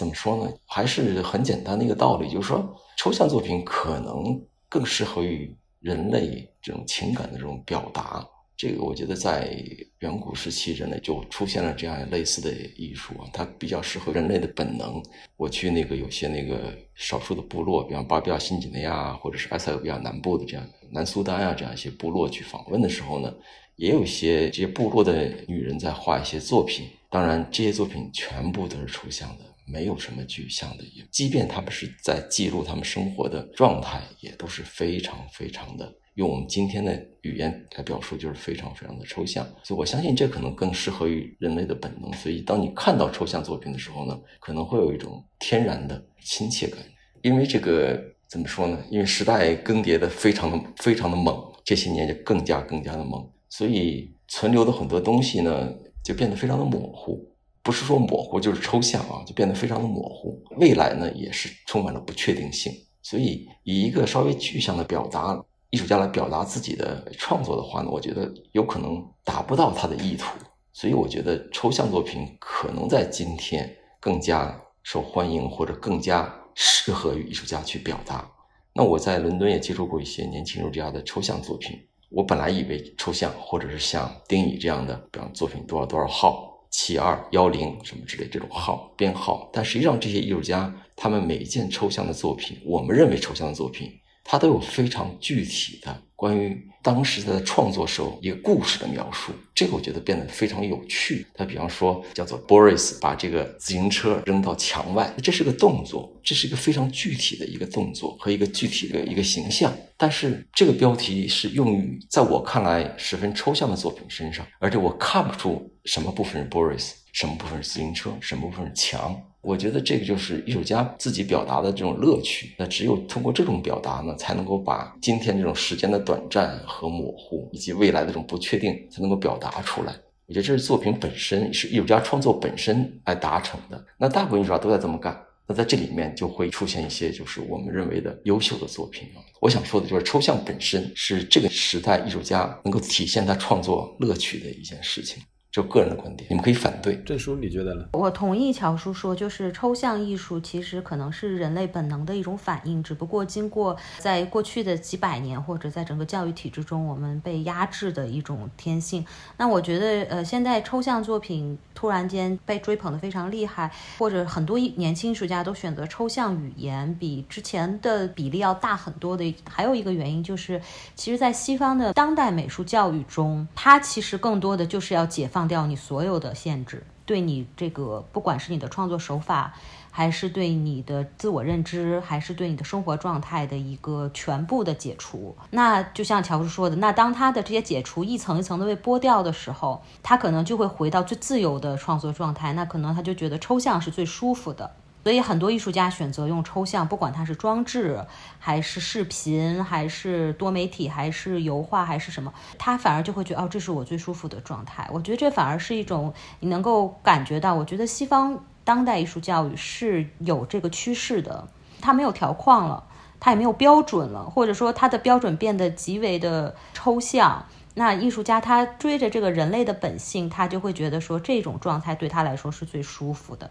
[0.00, 0.50] 怎么说呢？
[0.64, 8.26] 还是很简单的一个道理，就是说，抽象作品可能更适合于人类这种情感的这种表达。
[8.56, 9.62] 这个我觉得在
[9.98, 15.02] 远古时期，人类就出现了这样类似的艺术啊，它比较适合人类的本能。
[15.36, 23.30] 我去那个有些那个少数的部落，比方巴比亚新几内亚或者是埃塞俄比亚南部的这样南苏丹啊这样一些部落去访问的时候呢，
[23.76, 26.88] 也有一些这些部落的女人在画一些作品。
[27.10, 29.44] 当然，这些作品全部都是抽象的。
[29.72, 39.46] 没有什么具象的，也即便他们是在记录他们生活的状态，也都是非常非常的用我们今天的语言来表述，就是非常非常的抽象。
[39.62, 42.12] 所以我相信这可能更适合于人类的本能。
[42.14, 46.78] 所以当你看到抽象作品的时候呢，可能会有一种天然的亲切感。
[47.22, 48.78] 因为这个怎么说呢？
[48.90, 57.29] 因为时代更迭的非常的非常的猛，这些年就更加更加的猛，所以存留的很多东西呢，就变得非常的模糊。
[57.62, 60.42] 不是说模糊就是抽象啊，就变得非常的模糊。
[60.56, 62.72] 未来呢，也是充满了不确定性。
[63.02, 65.38] 所以，以一个稍微具象的表达，
[65.70, 70.26] 艺术家来表达自己的创作的话呢，我觉得有可能达不到他的意图。
[70.72, 78.30] 所以，我觉得抽象作品可能在今天更加受欢迎，或者更加适合于艺术家去表达。
[78.72, 81.78] 那我在伦敦也接触过一些年轻艺术家的抽象作品。
[82.10, 86.49] 我本来以为抽象，或者是像丁乙这样的，比方作品多少多少号。
[86.70, 93.92] 七二幺零什么之类这种号编号，但实际上这些艺术家他们每一件抽象的作品，我们认为抽象的作品，
[94.24, 99.32] 它都有非常具体的关于当时在创作时候一个故事的描述。
[99.54, 101.26] 这个我觉得变得非常有趣。
[101.32, 109.74] 他比方说叫做 Boris 把这个自行车扔到墙外，这是个动作，这是一个非常具体的一个动作和一个具体的一个形象。
[109.96, 115.66] 但是这个标题是用于在我看来十分抽象的作品身上，而且我看不出。
[115.86, 119.18] 什么部分是 Boris，什么部分是自行车，什么部分是墙？
[119.42, 122.54] 我觉得这个就是艺术家自己表达的这种乐趣。
[122.58, 129.94] 那只有通过这种表达呢，才能够把今天这种时间的短暂和模糊，以及未来的这种不确定，才能够表达出来。
[130.26, 133.84] 我觉得这是作品本身，是艺术家创作本身来达成的。
[133.98, 135.20] 那大部分艺术家都在这么干。
[135.48, 139.18] 那在这里面就会出现一些，就是我们认为的优秀的作品啊。
[139.40, 145.20] 我想说的就是，抽象本身是这个时代艺术家能够体现他创作乐趣的一件事情。
[145.52, 146.96] 就个人的观点，你们可以反对。
[147.04, 147.84] 郑叔，你觉得呢？
[147.92, 159.04] 我同意乔叔说，就是抽象艺术其实可能是人类本能的一种反应，只不过经过在过去的几百年或者在整个教育体制中，我们被压制的一种天性。
[159.36, 169.34] 那我觉得，呃，现在抽象作品突然间被追捧的非常厉害，或者很多年轻艺术家都选择抽象语言，比之前的比例要大很多的。
[169.48, 170.62] 还有一个原因就是，
[170.94, 179.54] 其实，在西方的当代美术教育中，它其实更多的就是要解放放掉你所有的限制，对你这个不管是你的创作手法。
[179.92, 185.36] 还是对你的自我认知，还是对你的生活状态的一个全部的解除。
[185.50, 192.52] 那就像乔治说的，那当他的这些解除一层一层的被剥掉的时候，他可能就会回到最自由的创作状态。
[192.52, 194.70] 那可能他就觉得抽象是最舒服的。
[195.02, 198.04] 所以很多艺术家选择用抽象，不管它是装置，
[198.38, 204.88] 还是视频，还是多媒体，还是油画，还是什么，他反而就会觉得哦，这是我最舒服的状态。
[204.92, 207.54] 我觉得这反而是一种你能够感觉到。
[207.54, 208.44] 我觉得西方。
[208.62, 211.48] 当代艺术教育是有这个趋势的，
[211.80, 212.84] 它没有条框了，
[213.18, 217.46] 它也没有标准了，或者说它的标准变得极为的抽象。
[217.74, 223.50] 那艺术家他追着这个人类的本性，他就会觉得说这种状态对他来说是最舒服的。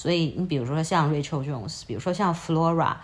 [0.00, 2.94] 所以你比如说像 Rachel Jones，比如说像 Flora，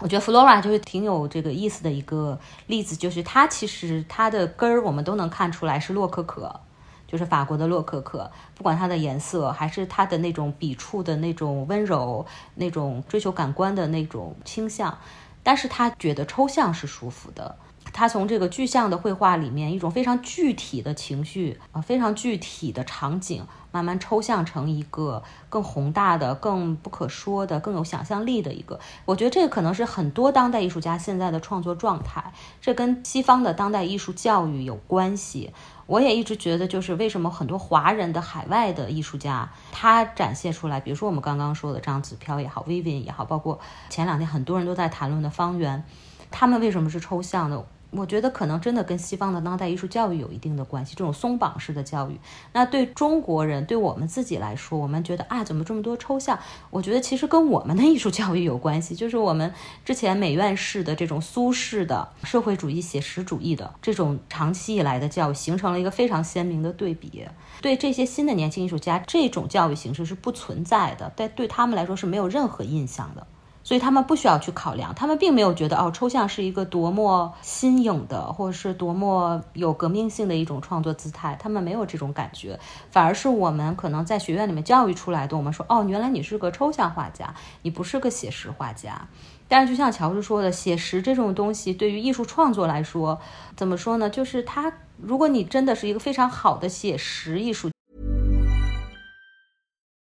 [0.00, 6.60] 我觉得 Flora 就是挺有这个意思的一个例子，就是它其实它的根儿我们都能看出来是洛可可。
[7.06, 14.98] 就是法国的洛可可，不管它的颜色，还是它的那种笔触的那种温柔，那种追求感官的那种倾向，
[15.42, 17.56] 但是他觉得抽象是舒服的。
[17.92, 28.78] 他从这个具象的绘画里面，一种非常具体的情绪啊，非常具体的场景，慢慢抽象成一个更宏大的、更不可说的、更有想象力的一个。
[29.04, 35.52] 我觉得这个可能是很多当代艺术家现在的创作状态，这跟西方的当代艺术教育有关系。
[35.86, 45.82] 我也一直觉得，就是为什么很多华人的海外的艺术家，他展现出来，比如说我们刚刚说的张子飘也好，Vivian 也好，包括前两天很多人都在谈论的方圆，
[46.30, 47.64] 他们为什么是抽象的？
[47.90, 52.18] 我觉得可能真的跟西方的当代艺术教育有一定的关系，这种松绑式的教育。
[52.52, 56.38] 那对中国人，对我们自己来说，我们觉得啊，怎么这么多抽象？
[56.70, 59.52] 我觉得其实跟我们的 艺术教育有关系，就是我们
[59.84, 67.26] 之前美院式的这种苏式的社会主义写实主义的这种长期以来的教育，形成了一个非常鲜明的对比。
[67.62, 73.26] 对这些新的年轻艺术家，这种教育形式是不存在的，但对他们来说是没有任何印象的。
[73.68, 82.58] 所以他们不需要去考量，他们并没有觉得哦，抽象是一个多么新颖的，或者是多么有革命性的一种创作姿态，他们没有这种感觉，
[82.90, 85.36] 反而是我们可能在学院里面教育出来的。
[85.36, 89.06] 我们说哦，原来你是个抽象画家，你不是个写实画家。
[89.48, 93.20] 但是就像乔治说的，写实这种东西对于艺术创作来说，
[93.54, 94.08] 怎么说呢？
[94.08, 97.68] 就是它，如果你真的是一个非常好的写实艺术。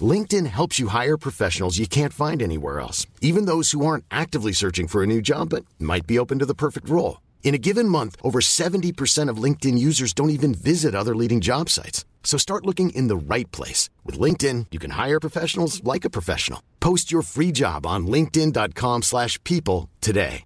[0.00, 4.52] LinkedIn helps you hire professionals you can't find anywhere else, even those who aren't actively
[4.52, 7.20] searching for a new job but might be open to the perfect role.
[7.42, 11.68] In a given month, over 70% of LinkedIn users don't even visit other leading job
[11.68, 12.04] sites.
[12.22, 13.90] So start looking in the right place.
[14.04, 16.60] With LinkedIn, you can hire professionals like a professional.
[16.78, 20.44] Post your free job on linkedin.com slash people today.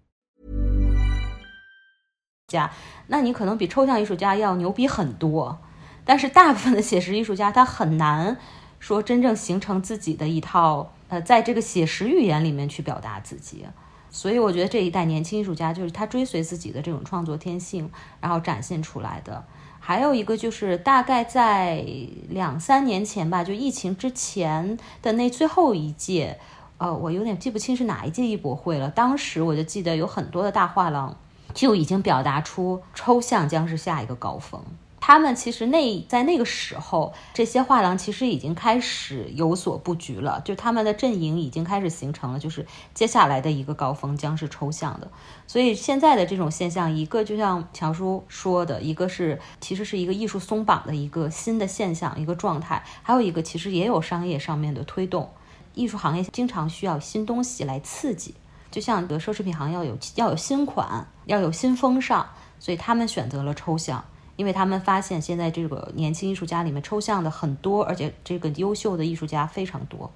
[2.46, 2.70] 家，
[3.08, 5.58] 那你可能比抽象艺术家要牛逼很多，
[6.04, 8.38] 但是大部分的写实艺术家他很难
[8.79, 13.65] 说真正形成自己的一套，呃，在这个写实语言里面去表达自己，
[14.09, 19.45] 所以我觉得这一代年轻艺术家就是他追随自己的这种创作天性，然后展现出来的。
[19.81, 21.85] 还有一个就是大概在
[22.29, 26.39] 两三年前吧，就疫情之前的那最后一届，
[26.77, 28.89] 呃，我有点记不清是哪一届艺博会了。
[28.89, 31.17] 当时我就记得有很多的大画廊
[31.53, 34.61] 就已经表达出抽象将是下一个高峰。
[35.01, 45.09] 他们其实那在那个时候，这些画廊其实已经开始有所布局了，就他们的阵营已经开始形成了，就是接下来的一个高峰将是抽象的。
[45.47, 55.31] 所以现在的这种现象，一个就像乔叔说的，一个是其实是一个艺术松绑的一个新的现象，一个状态；还有一个其实也有商业上面的推动，
[55.73, 58.35] 艺术行业经常需要新东西来刺激，
[58.69, 62.27] 就像的奢侈品行业要有要有新款，要有新风尚，
[62.59, 64.03] 所以他们选择了抽象。
[64.39, 70.09] 因为他们发现现在这个年轻艺术家里面抽象的很多，而且这个优秀的艺术家非常多，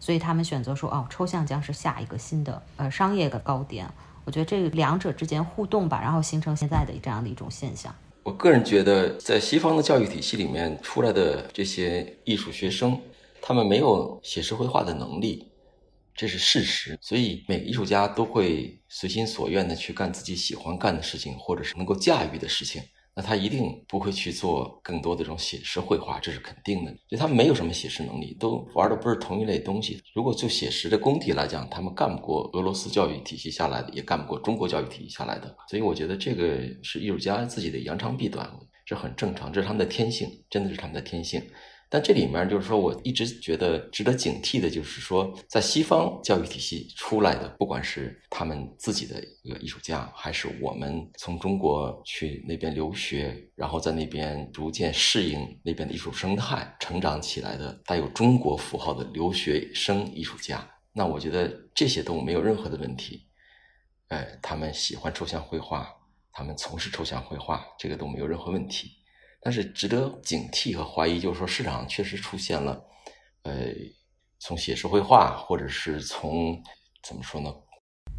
[0.00, 3.88] 所以他们选择说，哦，抽象将是下一个新的呃商业的高点。
[4.24, 7.94] 我觉得这两者之间互动吧，然后形成现在的这样的一种现象。
[8.24, 13.00] 我个人觉得，在西方的教育体系里面出来的这些艺术学生，
[13.40, 15.46] 他们没有写实绘画的能力。
[16.16, 22.82] 这是事实，所以每个艺术家都会随心所愿的去干自己喜欢干的事情，或者是能够驾驭的事情。
[23.14, 26.94] 那他一定不会去做更多的这种写实绘画，这是肯定的。
[27.08, 30.00] 就他们没有什么写实能力，都玩的不是同一类东西。
[30.14, 35.54] 如果就写实的功底来讲，他们干不过俄罗斯教育体系下来的，也干不过中国教育体系下来的。
[35.68, 38.48] 所以我觉得这个是艺术家自己的扬长避短，
[38.86, 41.42] 这很正常，这是他们的天性，真的是他们的天性。
[41.92, 63.26] 但这里面就是说，我一直觉得值得警惕的，就是说，在西方教育体系出来的，不管是他们自己的一个艺术家，还是我们从中国去那边留学，然后在那边逐渐适应那边的艺术生态，成长起来的带有中国符号的留学生艺术家，那我觉得这些都没有任何的问题。
[64.10, 65.88] 哎，他们喜欢抽象绘画，
[66.30, 68.92] 他们从事抽象绘画，这个都没有任何问题。
[69.40, 72.78] 但是值得警惕和怀疑，就是说市场确实出现了，
[73.42, 73.68] 呃，
[74.38, 76.62] 从写实绘画，或者是从
[77.02, 77.50] 怎么说呢？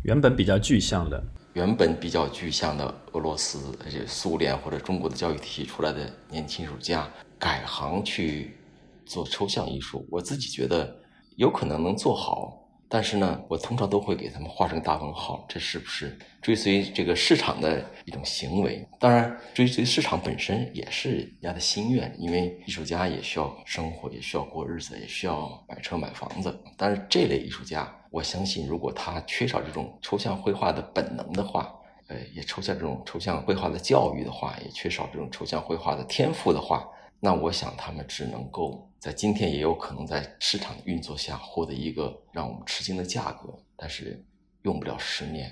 [0.03, 7.07] 原本比较具象的，原本比较具象的俄罗斯、而且苏联或者中国的教育体系出来的年轻艺术家，
[7.37, 8.57] 改行去
[9.05, 10.99] 做抽象艺术，我自己觉得
[11.37, 12.60] 有可能能做好。
[12.93, 18.85] 但是呢，我通常都会给他们画上大问号，这是不是追随这个市场的一种行为？
[18.99, 26.61] 当然，追随市场本身也是人家的心愿，因为艺术家也需要生活，也需要过日子，也需要买车买房子。
[26.75, 31.73] 但是这类艺术家，我相信，如果他缺少这种抽象绘画的本能的话，
[32.09, 36.85] 呃，也抽象这种抽象绘画的教育的话，也缺少这种抽象绘画的天赋的话，
[37.21, 38.85] 那我想他们只能够。
[39.01, 44.23] 在今天也有可能在市场的运作下获得一个让我们吃惊的价格，但是
[44.61, 45.51] 用不了十年、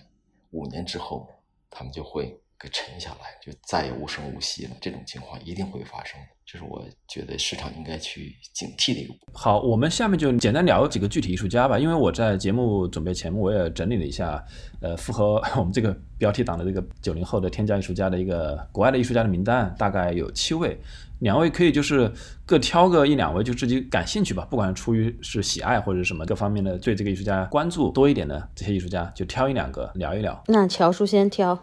[0.51, 1.27] 五年之后，
[1.67, 4.71] 他们就会给沉下来，就再也无声无息了。
[4.79, 9.15] 这种情况一定会发生，这是我觉得市场应该去警惕的一个。
[9.33, 11.79] 好，我们下面就简单聊几个具体艺术家吧。
[11.79, 14.45] 因为我在节目准备前，我也整理了一下，
[14.79, 20.79] 呃，符合 我们这个标题党的这个九零后的天价艺术家的一个国外的艺术家的名单，大概有七位。
[21.19, 22.11] 两位可以就是
[22.45, 30.41] 各挑个一两位，就自己感兴趣吧，不管出于是喜爱或者什么各方面的对这个艺术家关注多一点的这些艺术家，就挑一两个聊一聊。
[30.47, 31.57] 那乔叔先挑。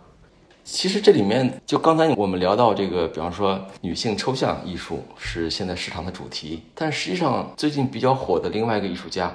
[0.63, 9.33] 其实这里面就刚才我们聊到这个，比方说女性抽象艺术是现在市场的主题，但实际上最近比较火的另外一个艺术家，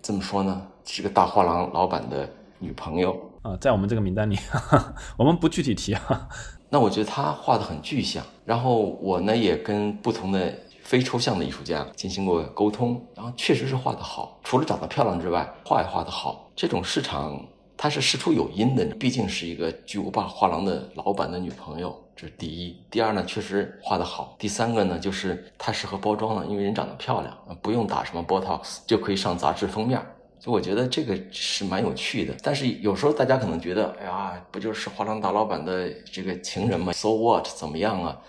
[0.00, 0.66] 怎么说呢？
[0.84, 4.36] 是个大画廊老板的女朋友啊，在我们这个名单里，
[5.16, 6.28] 我们不具体提啊。
[6.72, 10.50] 那我觉得他画的很具象，然后我呢也跟不同的
[10.82, 16.50] 非抽象的艺术家进行过沟通，然后确实是画的好，除了长得漂亮之外，画也画的好。
[16.56, 17.38] 这种市场
[17.76, 22.74] 它是事出有因的，毕竟是一个巨无霸画廊的老板的女朋友，这是第一。
[22.90, 24.34] 第二呢，确实画的好。
[24.38, 30.00] 第三个呢，就是它适合包装了，因为人长得漂亮，不用打什么 Botox 就可以上杂志封面。
[30.42, 37.46] 所以我觉得这个是蛮有趣的，但是有时候大家可能觉得，哎呀，不就是画廊大老板的这个情人吗？So what？
[37.56, 38.20] 怎么样啊？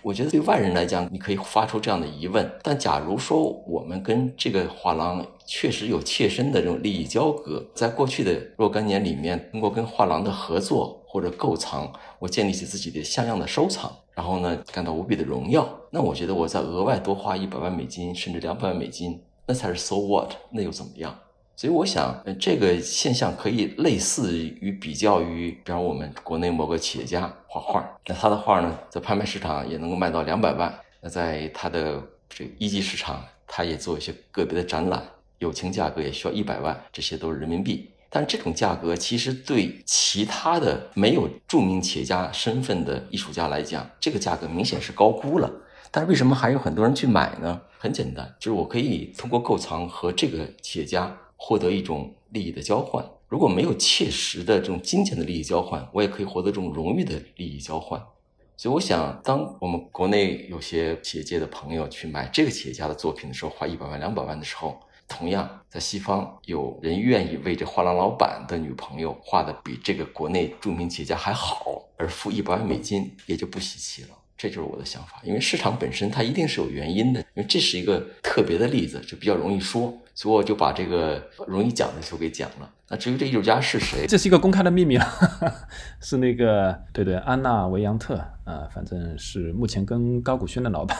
[0.00, 2.48] 我觉得对外人来讲，你可以发出这样的疑问。
[2.62, 15.68] 但假如说我们跟这个画廊确实有切身的这种利益交割，在过去的若干年里面，通过跟画廊的合作或者购藏，我建立起自己的像样的收藏，然后呢，感到无比的荣耀。
[15.90, 20.30] 那我觉得我再额外多花一百万美金，甚至两百万美金，那才是 So what？
[20.52, 21.18] 那又怎么样？
[21.56, 30.78] 所以我想，这个现象可以类似于比较于，比方我们国内某个企业家画画，那他的画呢，在拍卖市场也能够卖到两百万。
[31.00, 35.02] 那在他的这个一级市场，他也做一些个别的展览，
[35.38, 37.88] 友情价格也需要一百万，这些都是人民币。
[38.10, 45.50] 但这种价格其实对其他的没有著名企业家身份的艺术家来讲，这个价格明显是高估了。
[45.90, 47.62] 但是为什么还有很多人去买呢？
[47.78, 51.16] 很简单，就是我可以通过购藏和这个企业家。
[51.36, 58.02] 获得一种利益的交换，如果没有切实的这种金钱的利益交换，我也可以获得这种荣誉的利益交换。
[58.56, 74.16] 所以，我想，当我们国内有些企业界的朋友去买这个企业家的作品的时候，花一百万、两百万的时候，同样在西方有人愿意为这画廊老板的女朋友画的比这个国内著名企业家还好，而付一百万美金，也就不稀奇了。
[74.36, 79.96] 这就是我的想法，因为市场本身它一定是有原因的，因为这是一个特别的例子，就比较容易说。
[80.14, 82.70] 所以我就把这个容易讲的就给讲了。
[82.88, 85.06] 那至于这艺术家是谁，这是一个公开的秘密了，
[86.00, 88.14] 是那个对对，安娜维扬特
[88.44, 90.96] 啊，反正是目前跟高古轩的老板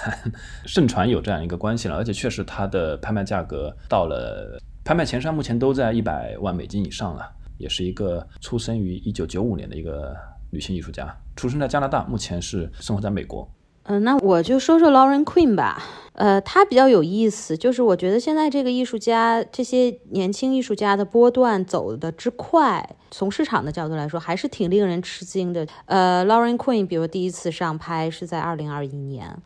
[0.66, 7.26] 盛传有这样一个关系了，而且确实他的拍卖价格到了拍卖前山目前都在一百万美金以上了，
[7.56, 10.14] 也是一个出生于一九九五年的一个
[10.56, 13.46] 女性艺术家，出生在加拿大，目前是生活在美国。
[13.82, 15.82] 嗯，那我就说说 Lauren Queen 吧。
[16.14, 25.66] 呃，她比较有意思，就是我觉得现在这个艺术家，这些年轻艺术家的波段走的之快，从市场的角度来说，还是挺令人吃惊的。
[25.84, 29.36] 呃，Lauren Queen，比如第一次上拍是在二零二一年，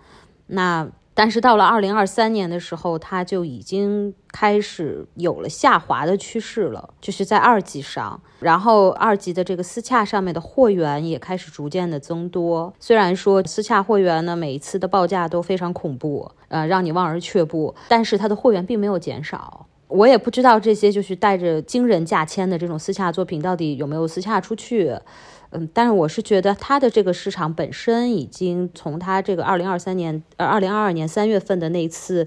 [0.46, 0.88] 那。
[1.20, 12.72] 但是到了二零二三年的时候，它就已经开始有了下滑的趋势了，就是在二级上，然后二级的这个私洽上面的货源也开始逐渐的增多。
[12.80, 19.66] 虽然说私洽货源呢，每一次的报价都非常恐怖，呃，让你望而却步，但是它的货源并没有减少。
[19.88, 24.96] 我也不知道这些就是带着惊人价签的这种私洽作品到底有没有私洽出去。
[25.52, 32.24] 嗯，但是我是觉得它的这个市场本身已经从它这个二零二三年呃二零二二年三月份的那一次，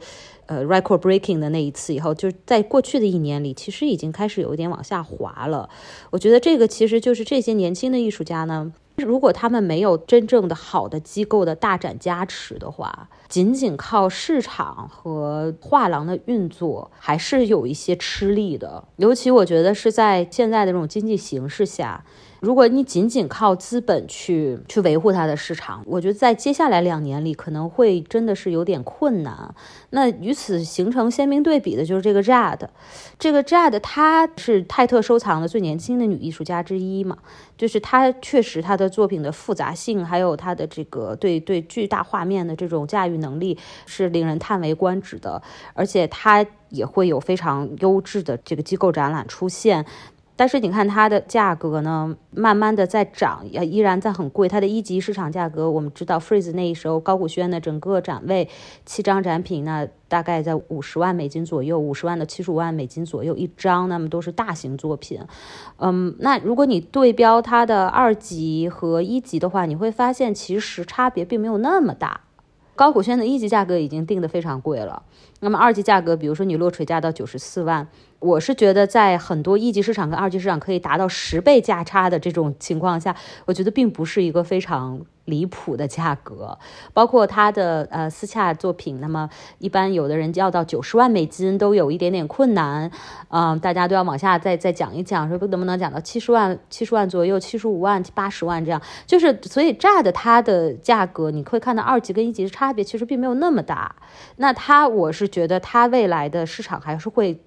[0.47, 5.69] 呃 record breaking 的那一次以后，就在过去的一年里，其实已经开始有一点往下滑了。
[6.09, 18.83] 我觉得这个其实就是这些年轻的艺术家呢，如果他们没有真正的好的机构的大展加持的话，仅仅靠市场和画廊的运作，还是有一些吃力的。
[18.97, 22.03] 尤其我觉得是在现在的这种经济形势下。
[22.43, 29.55] 如果你仅仅靠资本去去维护它的市场，我觉得在接下来两年里可能会真的是有点困难。
[29.91, 32.67] 那与此形成鲜明对比的就是这个 Jade，
[33.17, 37.17] 这个 Jade 她是泰特收藏的最年轻的女艺术家之一嘛，
[37.57, 45.41] 就是她确实她的作品的复杂性，还有她的这个对对巨大画面的这种驾驭能力是令人叹为观止的，
[45.73, 49.85] 而且她也会有非常优质的这个机构展览出现。
[50.43, 54.45] 但是你看它的价格呢，慢慢的在涨，也依然在很贵。
[54.45, 58.49] 它的一级市场价格，我们知道，Freeze 那一时候高古轩的整个展位
[58.85, 65.21] 七张展品呢，大概在五十万美金左右，五十万到七十五万美金左右一张，那么都是大型作品。
[65.77, 72.19] 嗯，那如果你对标它的二级和一级的话，你会发现其实差别并没有那么大。
[72.75, 75.03] 高古轩的一级价格已经定的非常贵了，
[75.43, 77.87] 那么二级价格，比如说你落锤价到九十四万。
[78.19, 83.13] 我是觉得，在很多一级市场跟二级市场可以达到十倍价差的这种情况下，
[83.43, 86.57] 我觉得并不是一个非常离谱的价格。
[86.93, 89.29] 包括他的呃私洽作品，那么
[89.59, 92.89] 一般有的人要到九十万美金都有一点点困难，
[93.27, 98.81] 嗯，大家都要往下再再讲一讲，说能不能讲到七十万、七十万左右、七十五万、八十万这样。
[99.05, 103.93] 就是所以炸的它的价格，你会看到二级跟一级的差别其实并没有那么大。
[104.37, 107.41] 那它，我是觉得它未来的市场还是会。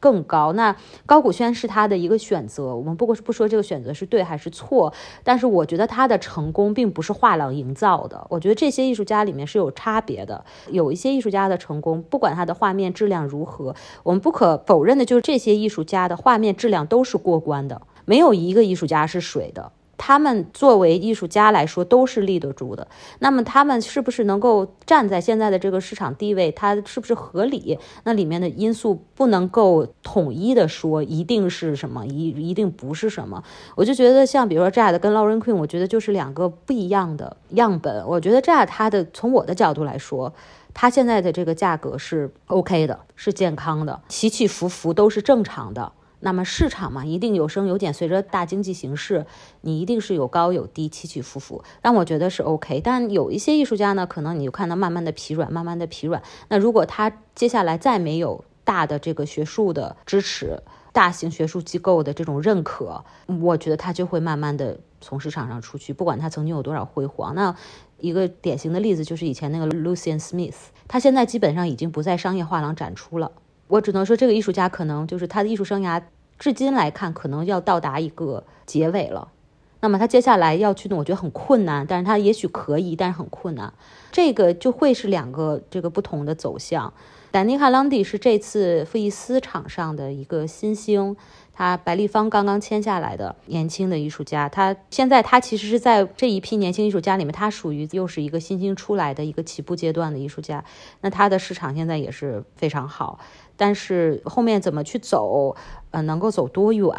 [0.00, 0.76] 更高，那
[1.06, 2.72] 高古轩是他的一个选择。
[2.72, 8.24] 我们不过是不说这个选择是对还是错，但是我觉得他的成功并不是画廊营造的。
[8.30, 13.74] 我觉得这些艺术家里面是有差别的，有一些艺术家的成功，不管他的画面质量如何，
[14.04, 19.72] 我们不可否认的就是这些艺术家的画面质量都是过关的，没有一个艺术家是水的。
[19.98, 22.86] 他们作为艺术家来说都是立得住的，
[23.18, 27.78] 那么他们是不是能够站在现在的这个市场地位，它是不是合理？
[28.04, 33.42] 那里面的因素不能够统一的说一定是什么，一一定不是什么。
[33.74, 38.06] 我就觉得像比如说 Jad 跟 Lauren Queen，我觉得就是两个不一样的样本。
[38.06, 40.32] 我觉得 Jade 它的从我的角度来说，
[40.72, 45.92] 它现在的这个价格是 OK 的，是健康的，起起伏伏都是正常的。
[46.20, 49.26] 那么市场嘛，一定有升有减，随着大经济形势，
[49.60, 51.62] 你一定是有高有低，起起伏伏。
[51.80, 52.80] 但我觉得是 OK。
[52.80, 56.22] 但有一些艺术家呢，可能你就看到慢慢的疲软，慢慢的疲软。
[56.48, 60.62] 那如果他接下来再没有大的这个学术的支持，
[60.92, 63.04] 大型学术机构的这种认可，
[63.40, 65.92] 我觉得他就会慢慢的从市场上出去。
[65.92, 67.54] 不管他曾经有多少辉煌，那
[67.98, 70.56] 一个典型的例子就是以前那个 Lucian Smith，
[70.88, 73.30] 他现在基本上已经不在商业画廊展出了。
[73.68, 76.02] 我只能说，这个艺术家可能就是他的艺术生涯，
[76.38, 79.28] 至今来看，可能要到达一个结尾了。
[79.80, 83.72] 那么他接下来要去的，我觉得很困难，但是他也许可以，但是很困难。
[84.10, 86.92] 这个就会是两个这个不同的走向。
[87.30, 91.14] 丹尼卡朗迪是这次富艺斯场上的一个新星，
[91.58, 94.48] 他白立方刚刚签下来的年轻的艺术家。
[94.48, 100.64] 他现在他其实是在这一批年轻艺术家里面，他属于又是一个新兴出来的一个起步阶段的艺术家。
[101.00, 103.18] 那他的市场现在也是非常好。
[103.56, 105.56] 但是后面怎么去走，
[105.90, 106.92] 呃，能够走多远？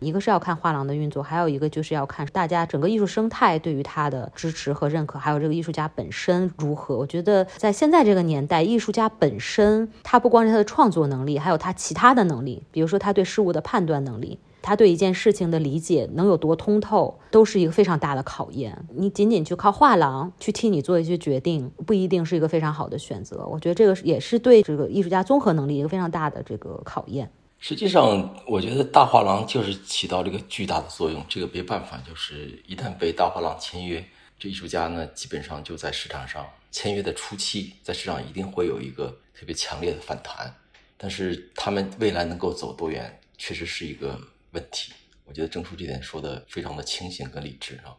[0.00, 6.98] 一个是要看画廊的运作，还有一个就是要看大家整个艺术生态对于他的支持和认可，还有这个艺术家本身如何。
[6.98, 14.38] 我觉得在现在这个年代，艺术家本身他不光是他的创作能力，还有他其他的能力，比如说他对事物的判断能力。
[14.64, 18.86] 他对一件事情的理解能有多通透，都是一个非常大的考验。
[18.94, 23.44] 你仅仅去靠画廊去替你做一些决定，不一定是一个非常好的选择。
[23.44, 27.28] 我觉得这个也是对这个艺术家综合能力一个非常大的这个考验。
[27.64, 31.24] 实际上，我觉得大画廊就是起到这个巨大的作用。
[31.28, 34.04] 这个没办法，就是一旦被大画廊签约，
[34.36, 40.52] 这艺术家呢，基本上就在市场上签约的初期，在市场一定会有一个特别强烈的反弹。
[40.96, 44.18] 但是他们未来能够走多远，确实是一个
[44.50, 44.92] 问题。
[45.24, 47.94] 我觉得郑叔这点说的非常的清醒跟理智啊。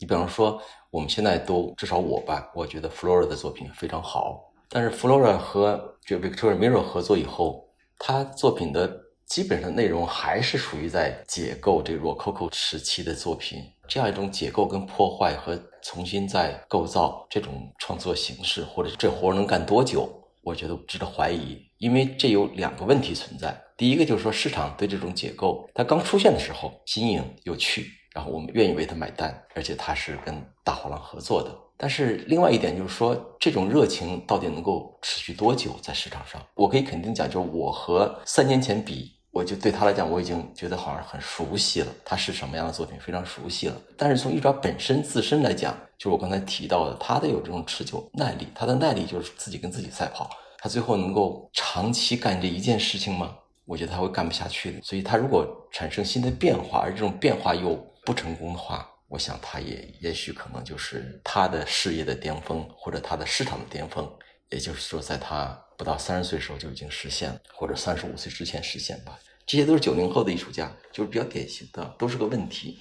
[0.00, 0.60] 你比方说，
[0.90, 4.52] 我们现在都至少我吧，我觉得 Flora 的作品非常好。
[4.68, 20.08] 但是 Flora 和这 Victor Miro 合作以后，他作品的基本上内容还是属于在解构这 Rococo 时期的作品，这样一种解构跟破坏和重新再构造这种创作形式，或者这活能干多久，
[20.42, 23.58] 我觉得值得怀疑，因为这有两个问题存在。
[23.76, 31.50] 第一个就是说，市场对这种解构，它刚出现的时候新颖有趣，然后我们愿意为它买单，而且它是跟大画廊合作的。
[31.76, 36.40] 但是另外一点就是说，这种热情到底能够持续多久在市场上？
[36.54, 39.12] 我可以肯定讲，就是我和三年前比。
[39.34, 43.74] 我就对他来讲，我已经觉得好像很熟悉了，他是什么样的作品非常熟悉了。
[43.98, 53.34] 但是从艺爪本身自身来讲，就是我刚才提到的，他的有这种持久耐力，他的耐力就是自己跟自己赛跑，他最后能够长期干这一件事情吗？
[53.64, 54.80] 我觉得他会干不下去的。
[54.84, 64.12] 所以他如果产生新的变化，而这种变化又不成功的话，我想他也也许可能就是他的事业的巅峰，或者他的市场的巅峰，
[64.50, 65.58] 也就是说在他。
[65.76, 69.18] 不到三十岁的时候就已经实现了，或者三十五岁之前实现吧。
[69.44, 72.80] 这些都是九零后的艺术家，就是比较典型的，都是个问题。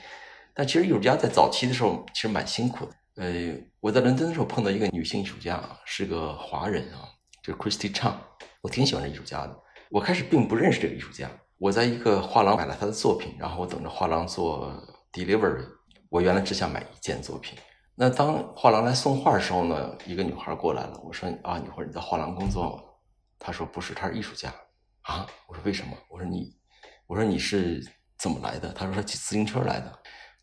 [0.54, 2.92] 但其实艺术家在早期的时候其实蛮辛苦的。
[3.16, 7.10] 呃，我在伦敦的时候碰到一个女性艺术家，是个华人啊，
[7.42, 8.14] 就是 Christy Chang。
[8.62, 9.60] 我挺喜欢这艺术家的。
[9.90, 11.28] 我开始并不认识这个艺术家，
[11.58, 14.72] 我在一个画廊买了他的作品，然后我等着画廊做
[15.12, 15.66] delivery。
[16.14, 17.57] 我原来只想买一件作品。
[17.95, 21.01] 那当画廊来送画的时候呢，一个女孩过来了。
[21.03, 22.84] 我说啊，女孩你在画廊工作吗？
[23.39, 24.53] 她说不是，她是艺术家。
[25.01, 25.97] 啊，我说为什么？
[26.11, 26.55] 我说你，
[27.07, 27.84] 我说你是
[28.20, 28.72] 怎么来的？
[28.74, 29.91] 她说她骑自行车来的，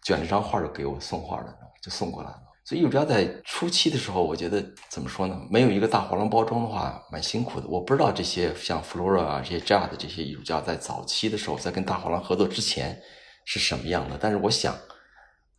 [0.03, 2.43] 卷了张画就给我送画了，就送过来了。
[2.65, 5.41] 所以艺术家在初期的时候，我觉得怎么说呢？
[5.49, 7.69] 没有一个大画廊包装的话，蛮辛苦的。
[7.69, 13.01] 我不知道这些像 Flora 啊这些 J 的这些艺术家在早期的时候，在跟大画廊合作之前
[13.45, 14.19] 是什么样的。
[14.21, 14.75] 但是我想。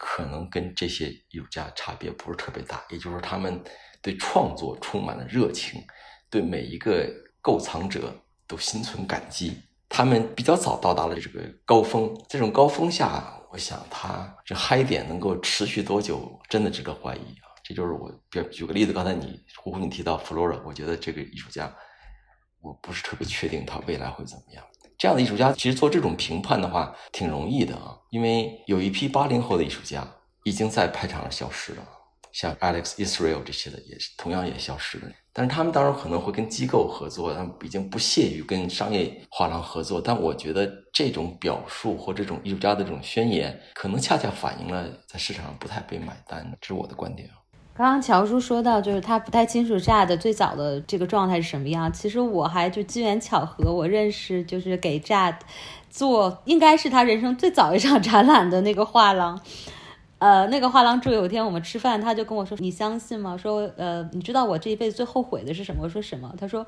[0.04, 3.64] 可能跟这些艺术家差别不是特别大，也就是，他们
[4.02, 5.80] 对创作充满了热情，
[6.28, 7.08] 对每一个
[7.40, 8.12] 购藏者
[8.48, 9.62] 都心存感激。
[9.88, 17.54] 他们比较早到达了这个高峰，这种高峰下，我想他这嗨点能够持续多久，真的值得怀疑啊！
[17.64, 21.72] 这就是我，比举个例子，刚才你胡胡你提到 Flora，我觉得这个艺术家，
[22.60, 24.66] 我不是特别确定他未来会怎么样。
[25.02, 30.08] 这样的艺术家其实做这种评判的话挺容易的啊，因为有一批八零后的艺术家
[30.44, 31.84] 已经在拍场上消失了，
[32.32, 35.10] 像 Alex Israel 这些的也是同样也消失了。
[35.34, 40.00] 但是他们当然可能会跟机构合作，他们已经不屑于跟商业画廊合作。
[40.00, 47.41] 但我觉得这种表述或这种艺术家的这种宣言，可能恰恰反映了在市场上不太被买单，这是我的观点啊。
[47.74, 51.92] 刚刚乔叔说到，就是他不太清楚 Jad 最早的这个状态是什么样。
[51.92, 55.36] 其实我还就机缘巧合，我认识就是给 Jad
[55.90, 59.40] 做，应该是他人生最早一场展览的那个画廊。
[60.20, 63.36] 呃，那个画廊主有一天我们吃饭，他就跟我说：“你相信吗？
[63.36, 66.64] 说呃，你知道我这一辈子最后悔的是什么？”我说：“什么？”他说：“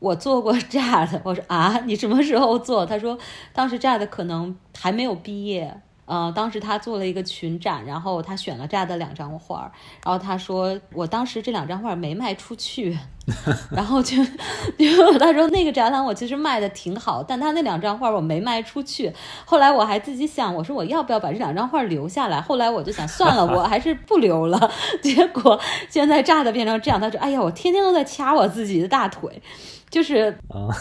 [0.00, 3.16] 我做过 Jad。”我说：“啊，你什么时候做？”他说
[3.54, 9.70] ：“当时 Jad 可能还没有毕业。”呃，当时他做了一个群展，然后他选了这样的两张画，
[10.02, 12.98] 然后他说，我当时这两张画没卖出去，
[13.70, 14.16] 然后就，
[14.78, 19.12] 就他说那个展览我其实卖的挺好，但他那两张画我没卖出去。
[19.44, 22.40] 后来我还自己想，我说我要不要把这两张画留下来？
[22.40, 24.70] 后来我就想算了，我还是不留了。
[25.02, 29.42] 结果现在炸的变成这样，他说，哎呀，我天天都在掐我自己的大腿，
[29.90, 30.72] 就是啊。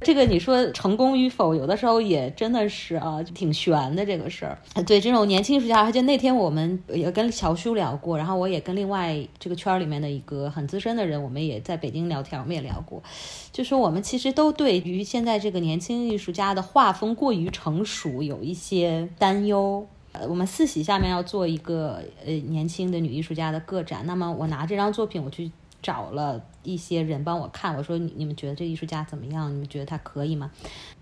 [0.00, 4.56] 这个你说成功与否，有的时候也真的是啊，挺悬的这个事儿。
[4.86, 13.02] 对这种年轻艺术家，而且那天我们也跟乔叔聊过，然后我也跟另外这个圈里面的一个很资深的人，我们也在北京聊天，我们也聊过，
[13.50, 19.84] 就说我们其实都对于现在这个年轻艺术家的画风过于成熟有一些担忧。
[20.12, 25.50] 呃，我们四喜下面要做一个呃年轻的女艺术家的个展，那么我拿这张作品我去
[25.82, 26.40] 找了。
[26.72, 29.52] 一些人帮我看，我说你你们觉得这艺术家怎么样？
[29.52, 30.50] 你们觉得他可以吗？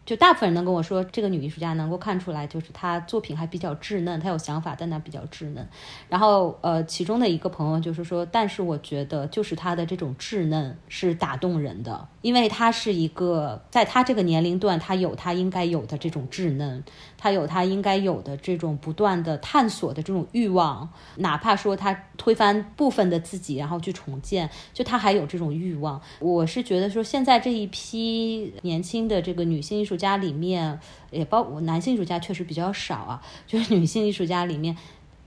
[0.05, 5.69] 就大部分人能跟我说，这个女艺术家能够看出来，就是她作品还比较稚嫩，她有想法，但她比较稚嫩。
[6.09, 16.85] 然后呃，其中的一个朋友就是说，但是我觉得就是她的这种稚嫩是打动人的，因为她是一个在她这个年龄段，她有她应该有的这种稚嫩，
[17.19, 25.56] 她有她应该有的这种不断的探索的这种欲望，哪怕说她推翻部分的自己，然后去重建，就她还有这种。
[25.57, 26.01] 欲望。
[26.21, 30.79] 我是觉得说，现在这一批年轻的这个女性艺术家里面，
[31.11, 34.77] 也包括男性艺术家确实比较少啊， 就是女性艺术家里面，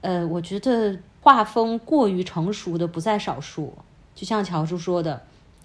[0.02, 3.74] 呃，我觉得画风过于成熟的不在少数。
[4.16, 5.22] 就像乔叔说的，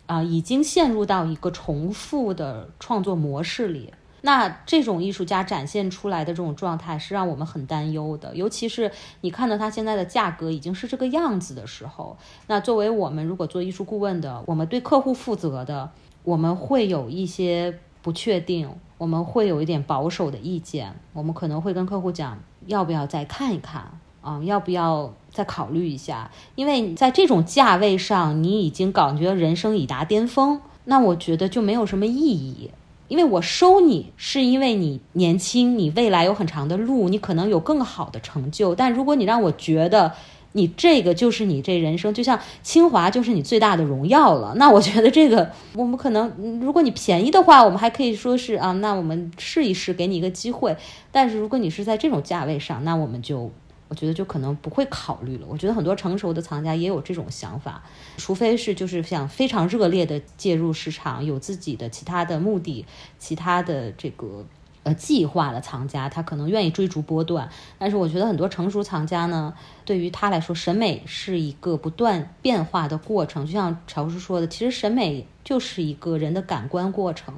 [0.06, 3.92] 啊，已经陷入到一个重复的创作模式里。
[4.26, 12.16] 那这种艺术家展现出来的这种状态是让我们很担忧的，尤其是你看到他现在的价格已经是这个样子的时候，
[12.46, 15.90] 那作为我们如果做艺术顾问的，我们对客户负责的，
[16.22, 23.90] 我们会有一些不确定，我们会有一点保守的意见，我们可能会跟客户讲，要不要再看一看
[24.22, 32.70] 啊，要不要再考虑一下，因为在这种价位上，你已经感觉人生已达巅峰，那我觉得就没有什么意义。
[33.08, 38.74] 因为我收你，是因为你年轻，你未来有很长的路，你可能有更好的成就。
[38.74, 40.12] 但如果你让我觉得
[40.52, 50.76] 你这个就是你这人生，就像清华就是你最大的荣耀了，那我觉得这个我们可能，如果你便宜的话，我们还可以说是啊，那我们试一试，给你一个机会。
[51.10, 53.50] 但是如果你是在这种价位上，那我们就。
[53.88, 55.46] 我觉得就可能不会考虑了。
[55.48, 57.82] 我觉得很多成熟的藏家也有这种想法，
[58.16, 62.86] 除非是就是想非常热烈的介入市场，有自己的其他的目的、
[63.18, 64.46] 其他的这个
[64.82, 67.48] 呃计划的藏家，他可能愿意追逐波段。
[67.78, 69.54] 但是我觉得很多成熟藏家呢，
[69.84, 73.44] 对于他来说，审美是一个不断变化的过程。
[73.44, 77.34] 就像乔叔说的，其实审美就是一个人的感官过程。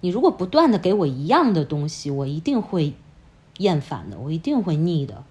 [0.00, 2.94] 你如果不断的给我一样的东西，我一定会
[3.58, 5.22] 厌烦的，我一定会腻的。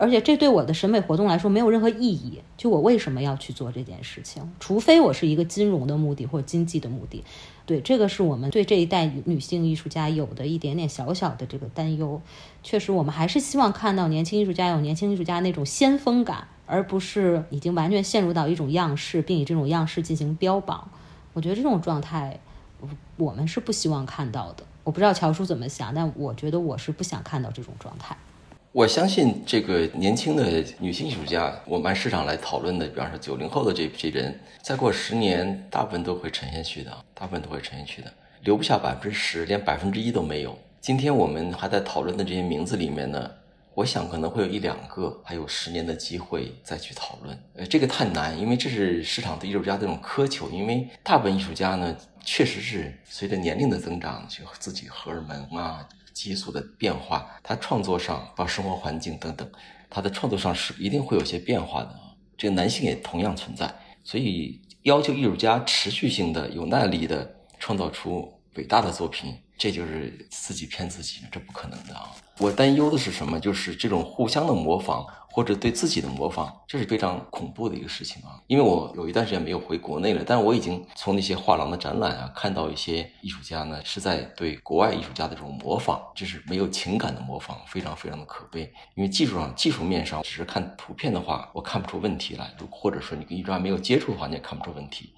[0.00, 2.40] 而且这对我的审美活动来说没有任何意义。
[2.56, 4.50] 就我为什么要去做这件事情？
[4.58, 7.22] 除非我是一个金融的目的或者经济的目的。
[7.66, 12.22] 对，这个是我们对这一代女性艺术家有的一点点小小的这个担忧。
[12.62, 20.90] 确实，我们还是希望看到年轻艺术家有年轻艺术家那种先锋感，而不是已经完全陷入到一种样式，并以这种样式进行标榜。
[21.34, 22.40] 我觉得这种状态，
[23.18, 24.64] 我们是不希望看到的。
[24.82, 28.16] 我不知道乔叔怎么想，但我觉得我是不想看到这种状态。
[28.72, 38.12] 我相信这个年轻的女性艺术家，我们按市场来讨论的，比方说九零后的这批人，再过十年，大部分都会沉下去的，大部分都会沉下去的，
[38.44, 40.56] 留不下百分之十，连百分之一都没有。
[40.80, 43.28] 今天我们还在讨论的这些名字里面呢，
[43.74, 47.44] 我想可能会有一两个还有十年的机会再去讨论。
[47.54, 55.88] 呃，这个太难，因为这是市场对艺术家这种苛求，因为大部分艺术家呢，确实是随着年龄的增长，就自己荷尔蒙啊。
[56.12, 59.50] 激素的变化，他创作上，包括生活环境等等，
[59.88, 61.98] 他的创作上是一定会有些变化的。
[62.36, 63.72] 这个男性也同样存在，
[64.04, 72.10] 所以要求艺术家持续性的、有耐力的创造出伟大的作品，这就是自己骗自己，这不可能的啊！
[72.38, 73.38] 我担忧的是什么？
[73.38, 75.06] 就是这种互相的模仿。
[75.32, 78.42] 或者对自己的模仿，这是非常恐怖的一个事情啊！
[78.48, 88.62] 因为我有一段时间没有回国内了，但我已经从那些画廊的展览啊，看到一些艺术家呢是在对国外艺术家的这种模仿，就是没有情感的模仿，非常非常的可悲。
[88.96, 95.14] 因为技术上、技术面上，只是看图片的话，我看不出问题来；或者说你跟艺术家没有接触的话，你也看不出问题。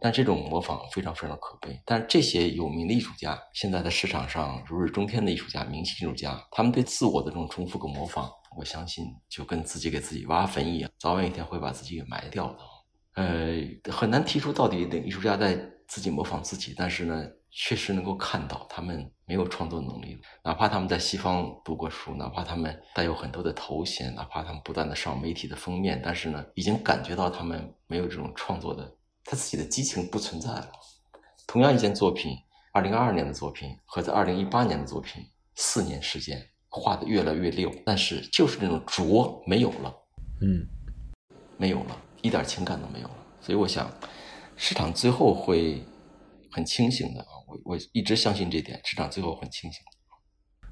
[0.00, 1.80] 但这种模仿非常非常的可悲。
[1.84, 8.30] 但这些有名的艺术家，现在在市场上如日中天的艺术家、明星艺术家，他们对自我的这种重复和模仿。
[8.56, 12.58] 我相信，就跟自己给自己挖坟一样，早晚一天会把自己给埋掉的。
[13.14, 28.92] 呃，很难提出到底哪个艺术家在自己模仿自己，但是呢，确实能够看到他们没有创作能力，哪怕他们在西方读过书，哪怕他们带有很多的头衔，哪怕他们不断的上媒体的封面，但是呢，已经感觉到他们没有这种创作的，
[29.30, 30.72] 他自己的激情不存在了。
[31.46, 32.36] 同样一件作品，
[32.72, 35.24] 二零二二年的作品和在二零一八年的作品，
[35.54, 36.44] 四年时间。
[36.72, 39.92] 画的越来越溜，但是就是那种拙没有了，
[40.40, 40.66] 嗯，
[41.56, 43.16] 没有了，一点情感都没有了。
[43.40, 43.88] 所以我想，
[44.56, 45.84] 市场最后会
[46.52, 47.26] 很清醒的啊！
[47.48, 49.80] 我我一直相信这点，市场最后很清醒。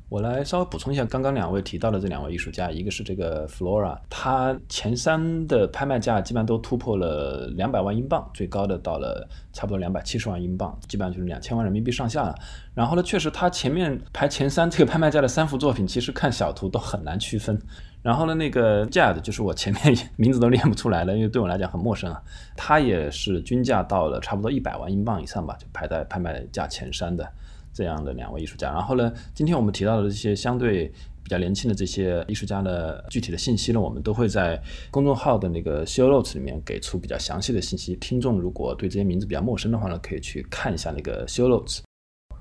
[0.09, 12.35] 我来稍微补充一下刚刚两位提到的这两位艺术家，一个是这个 Flora，他前三的拍卖价基本上都突破了两百万英镑，最高的到了差不多两百七十万英镑，基本上就是两千万人民币上下了。
[12.75, 17.61] 然后呢，确实他前面排前三这个拍卖价的三幅作品，其实看小图都很难区分。
[18.01, 22.23] 然后呢，那个 Jad 就是我前面 名字都念不出来了，因为对我来讲很陌生啊。
[22.57, 27.31] 他也是均价到了差不多一百万英镑以上吧，就排在拍卖价前三的。
[27.79, 34.61] 这样的两位艺术家，然后呢，今天我们提到的这些相对比较年轻的这些艺术家的具体的信息呢，我们都会在
[34.91, 37.95] 公众号的那个 show notes 里面给出比较详细的信息。
[37.95, 41.83] 听众如果对这些名字比较陌生的话呢，可以去看一下那个 show notes。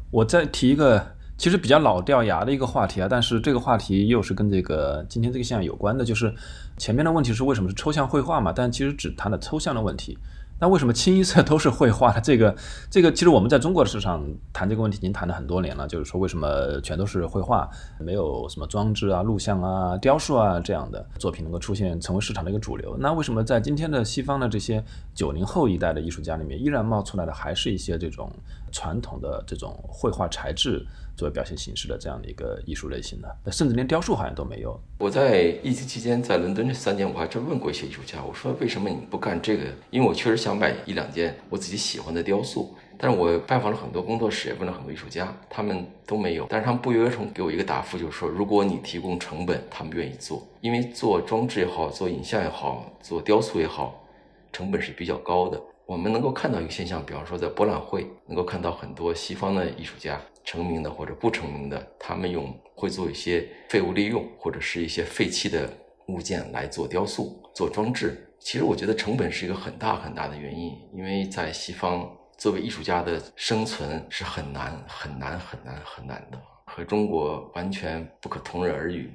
[0.10, 1.06] 我再提一个
[1.38, 6.34] 其实比较老掉牙的一个话题啊，但是这个话题又是跟这个今天这个现象有关的，就是
[6.80, 8.52] 前面的问题是为什么是抽象绘画嘛？
[8.52, 10.18] 但其实只谈了抽象的问题。
[10.60, 12.20] 那为什么清一色都是绘画的？
[12.20, 12.56] 这个，
[12.90, 22.98] 这个其实我们在中国的市场谈这个问题已经谈了很多年了，就是说为什么全都是绘画，没有什么装置啊、录像啊、雕塑啊这样的作品能够出现成为市场的一个主流？
[23.00, 24.84] 那为什么在今天的西方的这些
[25.14, 28.32] 九零后一代的艺术家里面，依然冒出来的还是一些这种
[28.72, 30.86] 传统的这种绘画材质？
[31.18, 34.80] 作为表现形式的这样的一个艺术类型的，甚至连雕塑好像都没有。
[35.00, 39.64] 我在疫情期间在伦敦这三年，我还真问过一些艺术家，我说为什么你不干这个？
[39.90, 42.74] 因为我确实想买一两件我自己喜欢的雕塑。
[43.00, 46.48] 但是我拜访了很多工作室，也问了很多艺术家，他们都没有。
[46.50, 54.04] 但是他们不约而同给我一个答复，就是说，如果你提供成本，他们愿意做，因为做装置也好，做影像也好，做雕塑也好，
[54.52, 55.62] 成本是比较高的。
[55.86, 60.20] 我们能够看到一个现象，比方说在博览会，能够看到很多西方的艺术家。
[60.48, 65.70] 成名的或者不成名的，他们用会做一些废物利用或者是一些废弃的
[66.08, 68.34] 物件来做雕塑、做装置。
[68.40, 79.12] 其实我觉得成本是一个很大很大的原因，因为在西方，作为艺术家的生存是很难、很难、很难、很难的，和中国完全不可同日而语。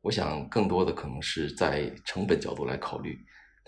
[0.00, 3.18] 我想更多的可能是在成本角度来考虑。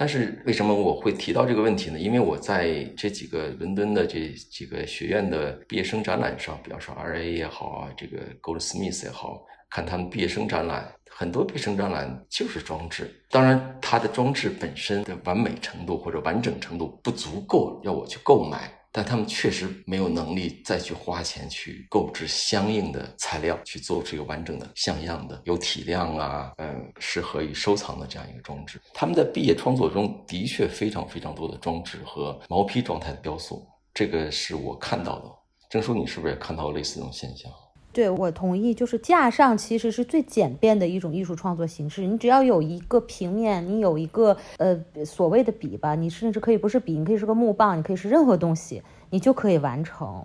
[0.01, 1.99] 但是为什么我会提到这个问题呢？
[1.99, 13.15] 因为我在这几个伦敦的这几个学院的毕业生展览上，比方说 R A 也好啊，这个 Goldsmith 也好，看他们毕业生展览，很多毕业生展览就是装置。
[13.29, 18.73] 当然，它的装置本身的完美程度或者完整程度不足够要我去购买。
[18.93, 28.81] 但他们确实没有能力再去花钱去购置相应的材料，去做这个完整的、像样的、有体量啊，嗯，适合于收藏的这样一个装置。
[28.93, 35.31] 他们在毕业创作中的确非常非常多的装置和毛坯状态的雕塑，这个是我看到的。
[35.71, 37.49] 郑叔，你是不是也看到类似这种现象？
[37.93, 42.07] 对，我同意，就是架上其实是最简便的一种艺术创作形式。
[42.07, 50.25] 你只要有一个平面，你有一个呃所谓的笔吧，你甚至可以不是笔，你可以是个木棒，你可以是任何东西，你就可以完成。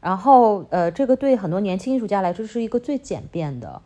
[0.00, 3.80] 然后呃，这个对很多年轻艺术家来说是一个最简便的。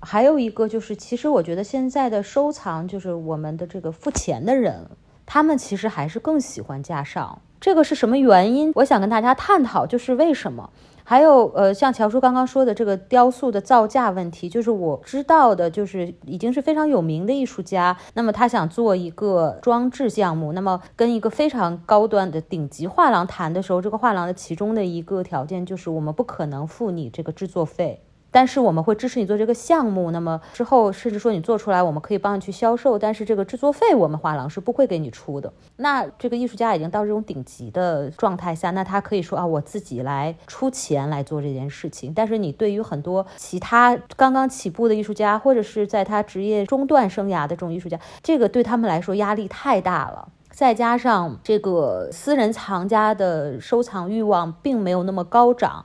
[0.00, 4.88] 还有一个就是，其实我觉得现在的收藏，就是我们的这个付钱的人，
[5.26, 7.40] 他们其实还是更喜欢架上。
[7.60, 8.72] 这个是什么原因？
[8.74, 10.70] 我想跟大家探讨，就是为什么。
[11.12, 28.00] 还有，呃，像乔叔刚刚说的这个雕塑的造价问题，就是我知道的，就是已经是非常有名的艺术家，那么他想做一个装置项目，那么跟一个非常高端的顶级画廊谈的时候，这个画廊的其中的一个条件就是我们不可能付你这个制作费。
[28.32, 35.52] 但是我们会支持你做这个项目，那么之后甚至说你做出来，我们可以帮你去销售，但是这个制作费我们画廊是不会给你出的。
[35.76, 42.12] 那这个艺术家已经到这种顶级的状态下，那他可以说啊，我自己来出钱来做这件事情。
[42.14, 50.28] 但是你对于很多其他刚刚起步的艺术家，或者是在他职业中段生涯的这种艺术家，这个对他们来说压力太大了。
[50.50, 55.84] 再加上这个私人藏家的收藏欲望并没有那么高涨。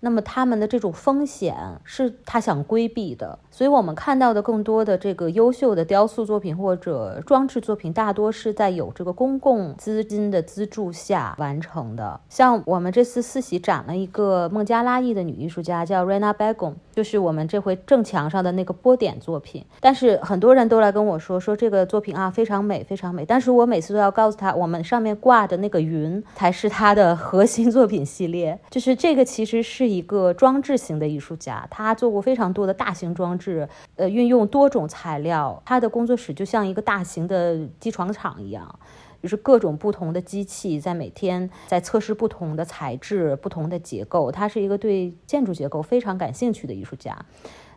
[0.00, 12.18] 那么他们的这种风险是他想规避的，所以我们看到的更多的这个优秀的雕塑作品或者装置作品，大多是在有这个公共资金的资助下完成的。
[12.30, 19.62] 像我们这次四喜展了一个孟加拉裔的女艺术家，叫 Rena Begum，就是我们这回正墙上的那个波点作品。
[19.80, 23.26] 但是很多人都来跟我说，说这个作品啊非常美，非常美。
[23.26, 29.89] 但是我每次都要告诉他，我们上面挂的那个云才是它的核心作品系列，就是这个其实是。
[29.96, 35.62] 一个装置型的艺术家，他做过非常多的大型装置，呃，运用多种材料。
[35.64, 38.78] 他的工作室就像一个大型的机床厂一样，
[39.22, 44.30] 就是各种不同的机器在每天在测试不同的材质、不同的结构。
[44.30, 47.16] 他是一个对建筑结构非常感兴趣的艺术家，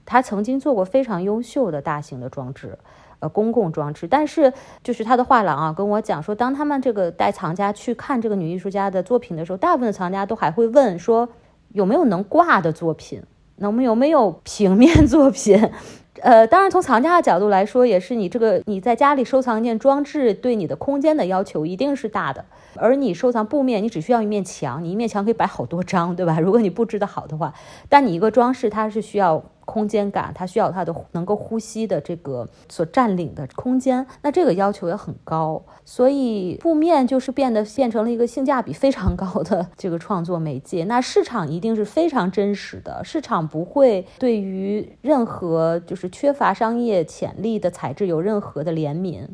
[0.06, 2.78] 他曾经做过非常优秀的大型的装置，
[3.20, 4.08] 呃，公共装置。
[4.08, 4.52] 但是，
[4.84, 11.30] 就是他的画廊啊，跟我讲说，当他们这个带藏家去看这个女艺术家的作品的时候，大部分的藏家都还会问说。
[11.74, 13.22] 有没有能挂的作品？
[13.58, 15.70] 能有没有平面作品？
[16.22, 22.46] 呃，当然，从藏家的角度来说，也是你这个你在家里收藏一件装置，对你的空间的要求一定是大的。
[22.76, 26.40] 而你收藏布面，你只需要一面墙，你一面墙可以摆好多张，对吧？
[26.40, 27.54] 如果你布置的好的话，
[27.90, 29.44] 但你一个装饰，它是需要。
[29.66, 40.84] 空间感，它需要它的能够呼吸的这个所占领的空间，那这个要求也很高，所以布面就是变得变成了一个性价比非常高的这个创作媒介。
[40.86, 49.28] 那市场一定是非常真实的，市场不会对于任何就是缺乏商业潜力的材质有任何的怜悯，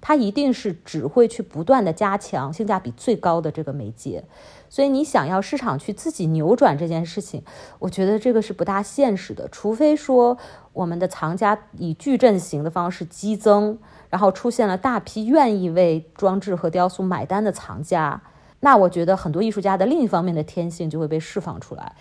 [0.00, 4.24] 它一定是只会去不断的加强性价比最高的这个媒介。
[4.68, 7.42] 所以你想要市场去自己扭转这件事情，
[7.78, 9.48] 我觉得这个是不大现实的。
[9.48, 10.36] 除非说
[10.72, 13.78] 我们的藏家以矩阵型的方式激增，
[14.10, 18.20] 然后出现了大批愿意为装置和雕塑买单的藏家。
[18.60, 21.94] 那我觉得很多艺术家的另一方面的天性就会被释放出来。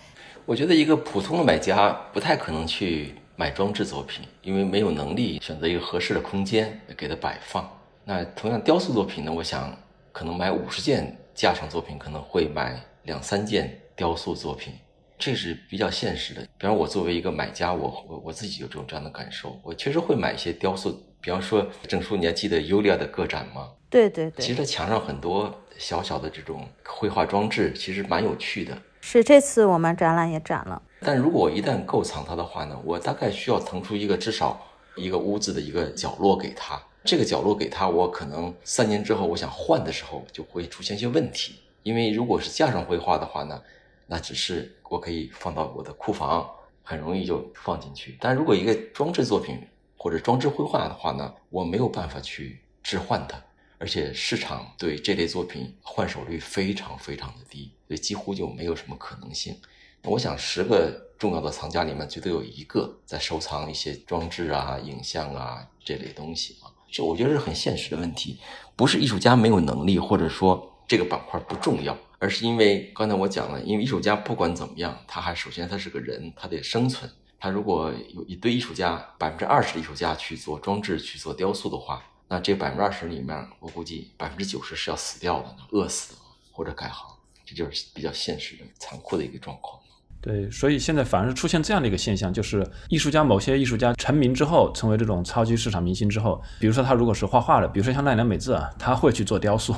[0.46, 7.68] 我觉得一个普通的买家不太可能去买装置作品，因为没有能力选择一个合适的空间给它摆放。
[8.06, 9.76] 那同样雕塑作品呢，我想
[10.12, 14.74] 可能买五十件架上作品，可能会买两三件雕塑作品。
[15.18, 16.42] 这是比较现实的。
[16.58, 20.98] 比方我作为一个买家，我我我自己有这种这样的感受，我确实会买一些雕塑。
[21.22, 23.70] 比方说，郑叔，你还记得尤利亚的个展吗？
[23.90, 24.46] 对对对。
[24.46, 28.78] 其实墙上很多小小的这种绘画装置，其实蛮有趣的。
[29.02, 30.82] 是这次我们展览也展了。
[31.00, 34.62] 但如果我一旦购藏它的话呢，我大概需要腾出一个至少
[34.96, 36.82] 一个屋子的一个角落给他。
[37.06, 41.56] 这个角落给他，我可能三年之后我想换的时候，就会出现一些问题。
[41.84, 43.62] 因为如果是架上绘画的话呢？
[44.08, 46.48] 那只是我可以放到我的库房，
[46.84, 48.16] 很容易就放进去。
[48.22, 49.60] 但如果一个装置作品
[49.98, 53.44] 或者装置绘画的话呢，我没有办法去置换它，
[53.80, 59.60] 而且市场对这类作品换手率非常非常的低，所以几乎就没有什么可能性。
[60.04, 66.58] 我想，十个重要的藏家里面，绝对有一个在收藏一些装置啊、影像啊这类东西。
[66.96, 68.40] 这我觉得是很现实的问题，
[68.74, 71.98] 不是艺术家没有能力，或者说这个板块不重要。
[72.20, 77.12] 而是因为刚才我讲了，因为艺术家不管怎么样，他还首先他是个人，他得生存。
[77.38, 86.16] 他如果有一堆艺术家，百分之二十的艺术家去做装置、去做雕塑的话，那这百分之二十里面，我估计百分之九十是要死掉的，饿死
[86.54, 87.14] 或者改行，
[87.46, 89.78] 这就是比较现实的、残酷的一个状况。
[90.26, 99.72] 对，所以现在反而是出现这样的一个现象，就是艺术家某些艺术家成名之后，成为这种超级市场明星之后，比如说他如果是画画的，比如说像奈良美智啊，他会去做雕塑，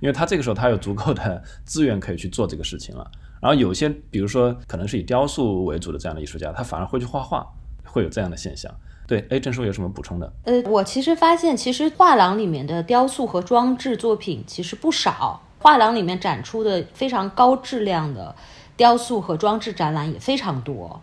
[0.00, 3.06] 因为他这个时候他有足够的资源可以去做这个事情了。
[3.38, 7.46] 然后有些比如说可能是以雕塑为主的这样的艺术家，他反而会去画画，
[7.84, 8.74] 会有这样的现象。
[9.06, 10.32] 对，哎，郑叔有什么补充的？
[10.44, 18.34] 呃，我其实发现，其实画廊里面的雕塑和装置作品其实不少，画廊里面展出的非常高质量的。
[18.82, 21.00] 雕塑和装置展览也非常多，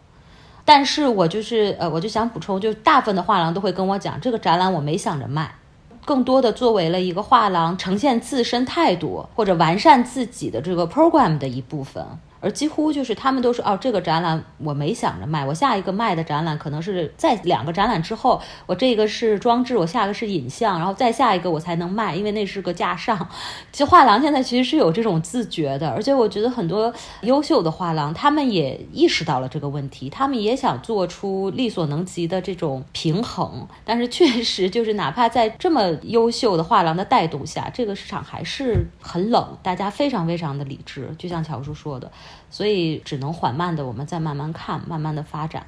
[0.66, 5.56] 但是我就是呃，我就想补充，就大部分的画廊都会跟我讲，这个展览我没想着卖，
[6.04, 12.06] 更多的作为了一个画廊呈现自身态度或者完善自己的这个 program 的一部分。
[12.42, 23.18] 而几乎就是他们都说哦，这个展览我没想着卖，我下一个卖的展览可能是在两个展览之后，我这个是装置，我下个是影像，然后再下一个我才能卖，因为那是个架上。
[23.72, 42.10] 其实画廊现在其实是有这种自觉的，而且我觉得很多优秀的画廊他们也意识到了这个问题，他们也想做出力所能及的这种平衡，但是确实就是哪怕在这么优秀的画廊的带动下，这个市场还是很冷，大家非常非常的理智，就像乔叔说的。
[42.50, 45.66] 所以只能缓慢的，我们再慢慢看，慢慢的发展。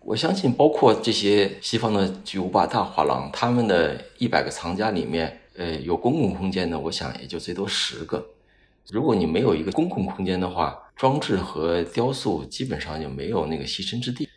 [0.00, 8.26] 我相信，包括这些西方的巨无霸大画廊，他们的一百个藏家里面，呃，有公共空间的，我想也就最多十个。
[8.90, 14.28] 如果你没有一个公共空间的话，装置和雕塑基本上就没有那个栖身之地。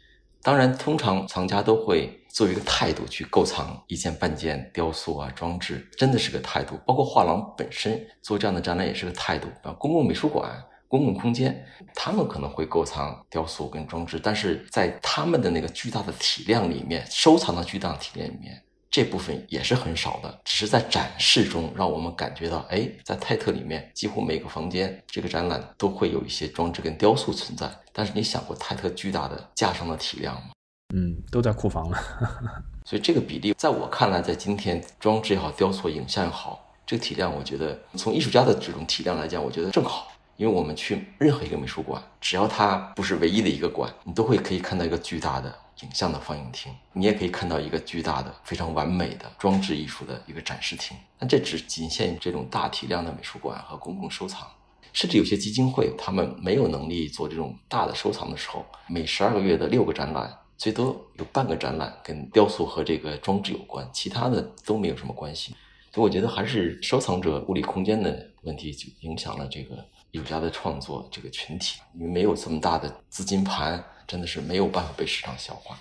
[0.41, 6.77] 当然，通常藏家都会作为一个态度去购藏一件半件雕塑啊装置，真的是个态度。
[6.85, 9.71] 包括画廊本身做这样的展览也是个态度啊。
[9.79, 10.61] 公共美术馆。
[10.93, 11.65] 公共空间，
[11.95, 20.39] 他们可能会购藏雕塑跟装置，但是在他们的那个巨大的体量里面，收藏的巨大体量里面，这部分也是很少的。
[20.45, 27.67] 只是在展示中，让我们感觉到，哎，在泰特里面，几乎每个房间这个展览都会有一些装置跟雕塑存在。
[27.91, 30.51] 但是你想过泰特巨大的架上的体量吗？
[30.93, 31.97] 嗯，都在库房了。
[32.85, 40.12] 所以这个比例，在我看来，在今天装置也好，雕塑、影像也好，这个体量，我觉得从艺术家的这种体量来讲，我觉得正好。
[40.43, 45.47] 因为我们去任何一个美术馆，只要它不是唯一的一个馆，你都会可以看到一个巨大的
[45.83, 50.97] 影像的放映厅，你也可以看到一个巨大的、非常完美的装置艺术的一个展示厅。
[51.17, 54.45] 但这只仅限于这种大体量的美术馆和公共收藏，
[54.91, 65.55] 甚至有些基金会，他们没有能力做这种大的收藏的时候，每十二个月的六个展览，最多有半个展览跟雕塑和这个装置有关，其他的都没有什么关系。
[65.93, 69.77] 所以我觉得还是收藏者物理空间的问题就影响了这个。
[70.13, 75.75] 艺术家的创作这个群体，因为没有这么大的资金盘，真的是没有办法被市场消化。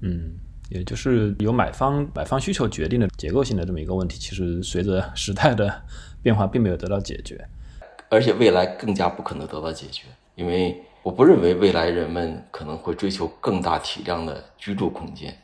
[0.00, 0.34] 嗯，
[0.70, 5.84] 也就是由买方买方需求决定的结构性的这么一个问题，其实随着时代的
[6.22, 7.46] 变化，并没有得到解决，
[8.08, 10.06] 而且未来更加不可能得到解决，
[10.36, 15.36] 因为我不认为未来人们可能会追求更大体量的居住空间，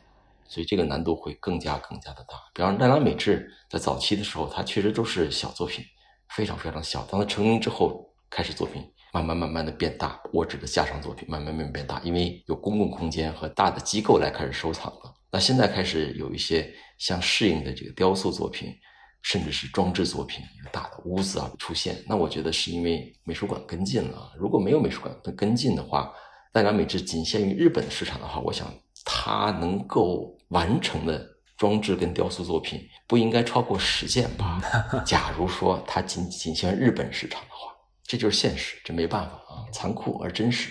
[0.47, 2.35] 所以这个难度会更加更加的大。
[2.51, 5.85] 比方说奈良美智在早期的时候，它确实都是小作品，
[6.29, 7.05] 非常非常小。
[7.11, 10.19] 当它成名之后，开始作品慢慢慢慢的变大。
[10.33, 15.13] 我指的架上作品慢慢慢慢变大，因为有公共空间和大的机构来开始收藏了。
[15.31, 18.73] 那现在开始有一些相适应的这个雕塑作品，
[19.21, 22.03] 甚至是装置作品，有大的屋子啊出现。
[22.07, 24.31] 那我觉得是因为美术馆跟进了。
[24.35, 26.11] 如果没有美术馆的跟进的话，
[26.51, 28.73] 奈良美智仅限于日本市场的话，我想
[29.05, 31.23] 它能够完成的
[31.55, 34.59] 装置跟雕塑作品不应该超过十件吧？
[35.05, 37.72] 假如说它仅仅限日本市场的话，
[38.05, 40.69] 这就是现实，这没办法啊，残酷而真实。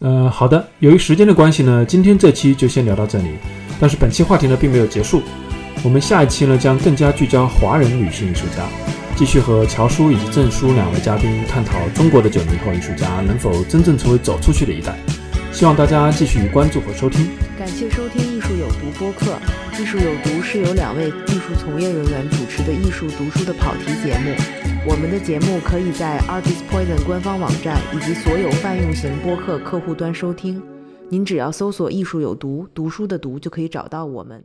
[0.00, 3.36] 呃，好的，由于时间的关系呢，今天这期就先聊到这里。
[3.80, 5.22] 但是本期话题呢并没有结束，
[5.82, 8.66] 我们下一期呢将更加聚焦华人女性艺术家，
[9.16, 14.96] 继续和乔叔以及郑叔两位嘉宾探讨中国的九零后艺术家能否真正成为走出去的一代。
[15.52, 17.30] 希望大家继续关注和收听。
[17.56, 19.38] 感谢收听《艺术有毒》播客，
[19.80, 24.34] 《艺术有毒》是由两位艺术从业人员主持的艺术读书的跑题节目。
[24.86, 30.62] 我们的节目可以在 Artist Poison 官方网站以及所有泛用型播客客户端收听。
[31.08, 34.44] 您只要搜索“艺术有毒”，读书的“读”就可以找到我们。